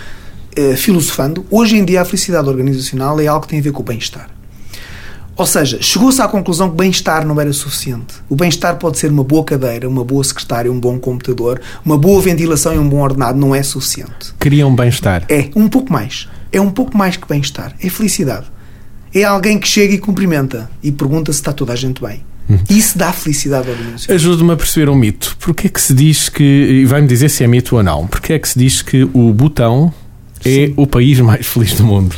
eh, 0.55 0.77
filosofando. 0.77 1.45
Hoje 1.51 1.75
em 1.75 1.83
dia, 1.83 2.01
a 2.01 2.05
felicidade 2.05 2.47
organizacional 2.47 3.19
é 3.19 3.27
algo 3.27 3.41
que 3.41 3.49
tem 3.49 3.59
a 3.59 3.61
ver 3.61 3.73
com 3.73 3.81
o 3.81 3.85
bem-estar. 3.85 4.29
Ou 5.35 5.45
seja, 5.45 5.77
chegou-se 5.81 6.21
à 6.21 6.27
conclusão 6.27 6.69
que 6.69 6.77
bem-estar 6.77 7.27
não 7.27 7.39
era 7.41 7.51
suficiente. 7.51 8.15
O 8.29 8.35
bem-estar 8.35 8.77
pode 8.77 8.97
ser 8.97 9.11
uma 9.11 9.25
boa 9.25 9.43
cadeira, 9.43 9.89
uma 9.89 10.05
boa 10.05 10.23
secretária, 10.23 10.71
um 10.71 10.79
bom 10.79 10.97
computador, 10.97 11.59
uma 11.83 11.97
boa 11.97 12.21
ventilação 12.21 12.73
e 12.73 12.77
um 12.77 12.87
bom 12.87 13.01
ordenado, 13.01 13.37
não 13.37 13.53
é 13.53 13.61
suficiente. 13.61 14.33
Queriam 14.39 14.73
bem-estar? 14.73 15.25
É, 15.27 15.49
um 15.53 15.67
pouco 15.67 15.91
mais. 15.91 16.29
É 16.49 16.61
um 16.61 16.71
pouco 16.71 16.97
mais 16.97 17.17
que 17.17 17.27
bem-estar. 17.27 17.75
É 17.81 17.89
felicidade 17.89 18.52
é 19.13 19.23
alguém 19.23 19.59
que 19.59 19.67
chega 19.67 19.93
e 19.93 19.97
cumprimenta 19.97 20.69
e 20.81 20.91
pergunta 20.91 21.31
se 21.31 21.39
está 21.39 21.53
toda 21.53 21.73
a 21.73 21.75
gente 21.75 22.01
bem. 22.01 22.23
Hum. 22.49 22.57
Isso 22.69 22.97
dá 22.97 23.13
felicidade 23.13 23.69
ao 23.69 23.75
negócio. 23.75 24.13
Ajude-me 24.13 24.51
a 24.51 24.55
perceber 24.57 24.89
um 24.89 24.95
mito. 24.95 25.37
Porquê 25.39 25.67
é 25.67 25.69
que 25.69 25.81
se 25.81 25.93
diz 25.93 26.29
que, 26.29 26.43
e 26.43 26.85
vai-me 26.85 27.07
dizer 27.07 27.29
se 27.29 27.43
é 27.43 27.47
mito 27.47 27.75
ou 27.75 27.83
não, 27.83 28.07
porquê 28.07 28.33
é 28.33 28.39
que 28.39 28.49
se 28.49 28.59
diz 28.59 28.81
que 28.81 29.03
o 29.13 29.33
Butão 29.33 29.93
é 30.43 30.67
Sim. 30.67 30.73
o 30.75 30.85
país 30.85 31.19
mais 31.19 31.45
feliz 31.45 31.73
do 31.73 31.85
mundo? 31.85 32.15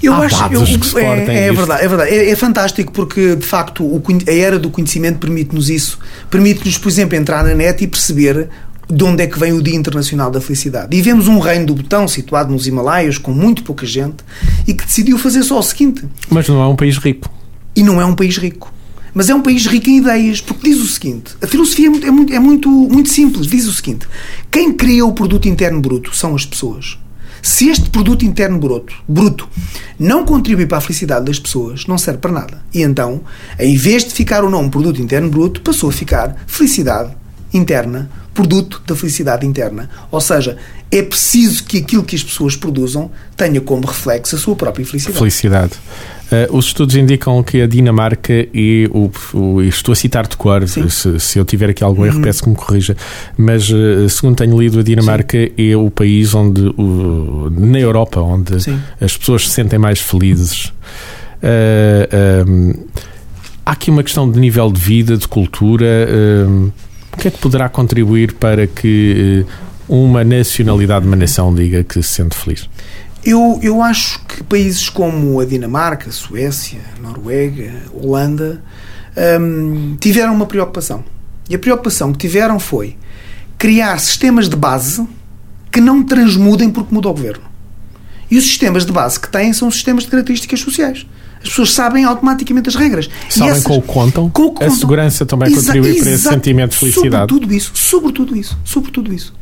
Eu 0.00 0.12
Há 0.14 0.26
acho 0.26 0.44
eu, 0.52 0.62
é, 1.00 1.46
é 1.48 1.52
verdade, 1.52 1.84
é 1.84 1.88
verdade. 1.88 2.10
É, 2.10 2.30
é, 2.30 2.36
fantástico 2.36 2.92
porque, 2.92 3.34
de 3.34 3.44
facto, 3.44 3.84
o, 3.84 4.00
a 4.28 4.32
era 4.32 4.56
do 4.58 4.70
conhecimento 4.70 5.18
permite-nos 5.18 5.68
isso. 5.68 5.98
Permite-nos, 6.30 6.78
por 6.78 6.88
exemplo, 6.88 7.16
entrar 7.16 7.42
na 7.42 7.52
net 7.52 7.82
e 7.82 7.86
perceber 7.88 8.48
de 8.90 9.04
onde 9.04 9.22
é 9.22 9.26
que 9.26 9.38
vem 9.38 9.52
o 9.52 9.62
Dia 9.62 9.76
Internacional 9.76 10.30
da 10.30 10.40
Felicidade. 10.40 10.96
E 10.96 11.02
vemos 11.02 11.28
um 11.28 11.38
reino 11.38 11.66
do 11.66 11.74
botão 11.74 12.08
situado 12.08 12.50
nos 12.50 12.66
Himalaias, 12.66 13.18
com 13.18 13.32
muito 13.32 13.62
pouca 13.62 13.84
gente, 13.84 14.24
e 14.66 14.72
que 14.72 14.84
decidiu 14.84 15.18
fazer 15.18 15.42
só 15.42 15.58
o 15.58 15.62
seguinte. 15.62 16.04
Mas 16.30 16.48
não 16.48 16.62
é 16.62 16.66
um 16.66 16.76
país 16.76 16.96
rico. 16.96 17.30
E 17.76 17.82
não 17.82 18.00
é 18.00 18.06
um 18.06 18.14
país 18.14 18.38
rico. 18.38 18.72
Mas 19.12 19.28
é 19.28 19.34
um 19.34 19.42
país 19.42 19.66
rico 19.66 19.90
em 19.90 19.98
ideias, 19.98 20.40
porque 20.40 20.70
diz 20.70 20.80
o 20.80 20.86
seguinte: 20.86 21.34
a 21.42 21.46
filosofia 21.46 21.86
é 21.86 21.90
muito, 21.90 22.06
é 22.06 22.10
muito, 22.10 22.32
é 22.34 22.38
muito, 22.38 22.70
muito 22.70 23.10
simples. 23.10 23.46
Diz 23.46 23.66
o 23.66 23.72
seguinte: 23.72 24.06
quem 24.50 24.72
cria 24.72 25.04
o 25.04 25.12
produto 25.12 25.48
interno 25.48 25.80
bruto 25.80 26.14
são 26.14 26.34
as 26.34 26.46
pessoas. 26.46 26.98
Se 27.42 27.68
este 27.68 27.88
produto 27.90 28.24
interno 28.24 28.58
bruto, 28.58 28.94
bruto 29.08 29.48
não 29.98 30.24
contribui 30.24 30.66
para 30.66 30.78
a 30.78 30.80
felicidade 30.80 31.24
das 31.24 31.38
pessoas, 31.38 31.86
não 31.86 31.96
serve 31.96 32.20
para 32.20 32.32
nada. 32.32 32.62
E 32.74 32.82
então, 32.82 33.20
em 33.58 33.76
vez 33.76 34.04
de 34.04 34.12
ficar 34.12 34.44
o 34.44 34.50
nome 34.50 34.70
produto 34.70 35.00
interno 35.00 35.30
bruto, 35.30 35.60
passou 35.60 35.88
a 35.88 35.92
ficar 35.92 36.36
felicidade 36.46 37.12
interna 37.52 38.10
produto 38.38 38.80
da 38.86 38.94
felicidade 38.94 39.44
interna. 39.44 39.90
Ou 40.12 40.20
seja, 40.20 40.56
é 40.92 41.02
preciso 41.02 41.64
que 41.64 41.78
aquilo 41.78 42.04
que 42.04 42.14
as 42.14 42.22
pessoas 42.22 42.54
produzam 42.54 43.10
tenha 43.36 43.60
como 43.60 43.84
reflexo 43.84 44.36
a 44.36 44.38
sua 44.38 44.54
própria 44.54 44.86
felicidade. 44.86 45.18
Felicidade. 45.18 45.72
Uh, 46.30 46.56
os 46.56 46.66
estudos 46.66 46.94
indicam 46.94 47.42
que 47.42 47.60
a 47.62 47.66
Dinamarca 47.66 48.32
e 48.54 48.88
o, 48.92 49.10
o 49.36 49.60
estou 49.62 49.92
a 49.92 49.96
citar 49.96 50.28
de 50.28 50.36
cor, 50.36 50.68
se, 50.68 51.18
se, 51.18 51.36
eu 51.36 51.44
tiver 51.44 51.70
aqui 51.70 51.82
algum 51.82 52.06
erro, 52.06 52.18
uhum. 52.18 52.22
peço 52.22 52.44
que 52.44 52.48
me 52.48 52.54
corrija, 52.54 52.96
mas 53.36 53.68
uh, 53.70 54.08
segundo 54.08 54.36
tenho 54.36 54.56
lido, 54.56 54.78
a 54.78 54.82
Dinamarca 54.84 55.36
Sim. 55.36 55.70
é 55.70 55.76
o 55.76 55.90
país 55.90 56.32
onde, 56.32 56.62
o, 56.78 57.50
na 57.50 57.80
Europa, 57.80 58.20
onde 58.20 58.62
Sim. 58.62 58.78
as 59.00 59.16
pessoas 59.16 59.48
se 59.48 59.54
sentem 59.54 59.80
mais 59.80 59.98
felizes. 59.98 60.66
Uh, 61.42 62.46
um, 62.46 62.74
há 63.66 63.72
aqui 63.72 63.90
uma 63.90 64.04
questão 64.04 64.30
de 64.30 64.38
nível 64.38 64.70
de 64.70 64.80
vida, 64.80 65.16
de 65.16 65.26
cultura. 65.26 66.06
O 67.18 67.20
que 67.20 67.26
é 67.26 67.30
que 67.32 67.38
poderá 67.38 67.68
contribuir 67.68 68.34
para 68.34 68.64
que 68.68 69.44
eh, 69.44 69.52
uma 69.88 70.22
nacionalidade 70.22 71.02
de 71.02 71.08
uma 71.08 71.16
nação 71.16 71.52
diga 71.52 71.82
que 71.82 72.00
se 72.00 72.14
sente 72.14 72.36
feliz? 72.36 72.70
Eu, 73.24 73.58
eu 73.60 73.82
acho 73.82 74.24
que 74.24 74.40
países 74.44 74.88
como 74.88 75.40
a 75.40 75.44
Dinamarca, 75.44 76.12
Suécia, 76.12 76.78
Noruega, 77.02 77.72
Holanda 77.92 78.62
hum, 79.40 79.96
tiveram 79.98 80.32
uma 80.32 80.46
preocupação. 80.46 81.04
E 81.50 81.56
a 81.56 81.58
preocupação 81.58 82.12
que 82.12 82.18
tiveram 82.18 82.60
foi 82.60 82.96
criar 83.58 83.98
sistemas 83.98 84.48
de 84.48 84.54
base 84.54 85.04
que 85.72 85.80
não 85.80 86.04
transmudem 86.04 86.70
porque 86.70 86.94
muda 86.94 87.08
o 87.08 87.12
governo. 87.12 87.42
E 88.30 88.38
os 88.38 88.44
sistemas 88.44 88.86
de 88.86 88.92
base 88.92 89.18
que 89.18 89.28
têm 89.28 89.52
são 89.52 89.68
sistemas 89.72 90.04
de 90.04 90.10
características 90.10 90.60
sociais. 90.60 91.04
As 91.42 91.48
pessoas 91.50 91.72
sabem 91.72 92.04
automaticamente 92.04 92.68
as 92.68 92.74
regras. 92.74 93.08
Sabem 93.28 93.50
essas, 93.50 93.62
com 93.62 93.78
o 93.78 93.82
contam. 93.82 94.28
Com 94.30 94.42
o 94.42 94.52
contam. 94.52 94.68
A 94.68 94.70
segurança 94.70 95.24
também 95.24 95.50
Exa 95.52 95.60
contribui 95.60 96.00
para 96.00 96.10
esse 96.10 96.28
sentimento 96.28 96.70
de 96.72 96.76
felicidade. 96.76 97.32
Sobre 97.32 97.46
tudo 97.46 97.54
isso. 97.54 97.72
Sobre 97.74 98.12
tudo 98.12 98.36
isso. 98.36 98.58
Sobre 98.64 98.90
tudo 98.90 99.14
isso. 99.14 99.34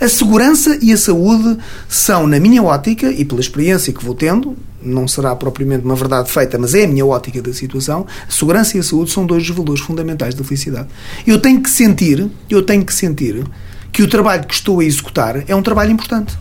A 0.00 0.08
segurança 0.08 0.78
e 0.80 0.92
a 0.92 0.96
saúde 0.96 1.58
são, 1.88 2.26
na 2.26 2.40
minha 2.40 2.62
ótica, 2.62 3.10
e 3.12 3.24
pela 3.24 3.40
experiência 3.40 3.92
que 3.92 4.04
vou 4.04 4.14
tendo, 4.14 4.56
não 4.82 5.06
será 5.06 5.36
propriamente 5.36 5.84
uma 5.84 5.94
verdade 5.94 6.30
feita, 6.30 6.58
mas 6.58 6.74
é 6.74 6.84
a 6.84 6.88
minha 6.88 7.06
ótica 7.06 7.40
da 7.40 7.52
situação, 7.52 8.06
a 8.26 8.30
segurança 8.30 8.76
e 8.76 8.80
a 8.80 8.82
saúde 8.82 9.10
são 9.10 9.24
dois 9.26 9.46
dos 9.46 9.56
valores 9.56 9.80
fundamentais 9.80 10.34
da 10.34 10.42
felicidade. 10.42 10.88
Eu 11.26 11.38
tenho 11.38 11.62
que 11.62 11.70
sentir, 11.70 12.28
eu 12.48 12.62
tenho 12.62 12.84
que 12.84 12.92
sentir 12.92 13.44
que 13.92 14.02
o 14.02 14.08
trabalho 14.08 14.46
que 14.46 14.54
estou 14.54 14.80
a 14.80 14.84
executar 14.84 15.44
é 15.46 15.54
um 15.54 15.62
trabalho 15.62 15.92
importante. 15.92 16.36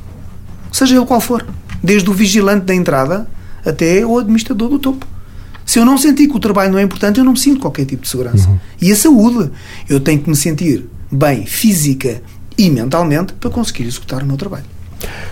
Seja 0.71 0.95
ele 0.95 1.05
qual 1.05 1.19
for. 1.19 1.45
Desde 1.83 2.09
o 2.09 2.13
vigilante 2.13 2.65
da 2.65 2.73
entrada 2.73 3.27
até 3.65 4.05
o 4.05 4.17
administrador 4.17 4.69
do 4.69 4.79
topo. 4.79 5.05
Se 5.65 5.79
eu 5.79 5.85
não 5.85 5.97
sentir 5.97 6.27
que 6.27 6.35
o 6.35 6.39
trabalho 6.39 6.71
não 6.71 6.79
é 6.79 6.81
importante, 6.81 7.19
eu 7.19 7.23
não 7.23 7.33
me 7.33 7.39
sinto 7.39 7.59
qualquer 7.59 7.85
tipo 7.85 8.01
de 8.03 8.09
segurança. 8.09 8.49
Uhum. 8.49 8.59
E 8.81 8.91
a 8.91 8.95
saúde, 8.95 9.51
eu 9.87 9.99
tenho 9.99 10.19
que 10.19 10.29
me 10.29 10.35
sentir 10.35 10.85
bem 11.11 11.45
física 11.45 12.21
e 12.57 12.69
mentalmente 12.69 13.33
para 13.33 13.49
conseguir 13.49 13.83
executar 13.83 14.23
o 14.23 14.25
meu 14.25 14.37
trabalho. 14.37 14.65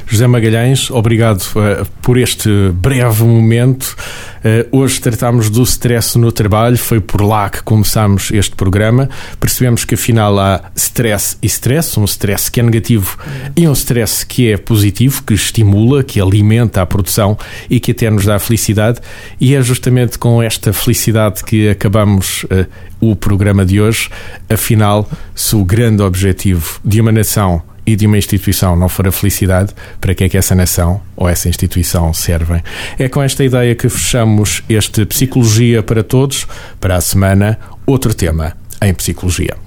José 0.08 0.26
Magalhães, 0.26 0.90
obrigado 0.90 1.42
uh, 1.42 1.86
por 2.02 2.18
este 2.18 2.50
breve 2.74 3.24
momento. 3.24 3.96
Uh, 4.40 4.78
hoje 4.78 5.00
tratámos 5.00 5.50
do 5.50 5.62
stress 5.64 6.18
no 6.18 6.32
trabalho, 6.32 6.78
foi 6.78 7.00
por 7.00 7.22
lá 7.22 7.50
que 7.50 7.62
começámos 7.62 8.32
este 8.32 8.56
programa. 8.56 9.08
Percebemos 9.40 9.86
que 9.86 9.94
afinal 9.94 10.40
há 10.40 10.72
stress 10.76 11.38
e 11.44 11.46
stress, 11.46 12.00
um 12.00 12.06
stress 12.06 12.50
que 12.50 12.60
é 12.60 12.64
negativo 12.64 13.18
e 13.56 13.68
um 13.68 13.74
stress 13.74 14.26
que 14.26 14.52
é 14.52 14.58
positivo, 14.58 15.24
que 15.24 15.34
estimula, 15.34 16.04
que 16.04 16.20
alimenta 16.20 16.82
a 16.82 16.86
produção 16.86 17.38
e 17.70 17.80
que 17.80 17.92
até 17.92 18.10
nos 18.10 18.26
dá 18.26 18.40
felicidade. 18.40 19.00
E 19.40 19.54
é 19.54 19.62
justamente 19.62 20.18
com 20.18 20.42
esta 20.42 20.74
felicidade 20.74 21.44
que 21.44 21.70
acabamos 21.70 22.46
uh, 22.46 22.66
o 23.00 23.16
programa 23.16 23.66
de 23.66 23.80
hoje. 23.80 24.10
Afinal, 24.50 25.10
se 25.36 25.56
o 25.56 25.64
grande 25.64 26.02
objetivo 26.02 26.80
de 26.84 27.00
uma 27.00 27.12
nação 27.12 27.62
e 27.90 27.96
de 27.96 28.06
uma 28.06 28.20
instituição 28.20 28.76
não 28.76 28.88
for 28.88 29.08
a 29.08 29.12
felicidade, 29.12 29.74
para 30.00 30.14
que 30.14 30.24
é 30.24 30.30
que 30.30 30.38
essa 30.38 30.54
nação 30.54 31.02
ou 31.16 31.28
essa 31.28 31.50
instituição 31.50 32.14
servem? 32.14 32.62
É 33.00 33.10
com 33.10 33.22
esta 33.24 33.44
ideia 33.44 33.74
que 33.74 33.90
fechamos 33.90 34.62
este 34.70 35.06
Psicologia 35.06 35.82
para 35.82 36.04
Todos. 36.04 36.48
Para 36.80 36.98
a 36.98 37.02
semana, 37.02 37.58
outro 37.88 38.14
tema 38.14 38.56
em 38.80 38.94
Psicologia. 38.94 39.58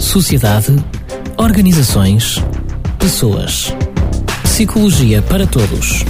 Sociedade, 0.00 0.74
organizações, 1.36 2.42
pessoas. 2.98 3.72
Psicologia 4.42 5.22
para 5.22 5.46
Todos 5.46 6.04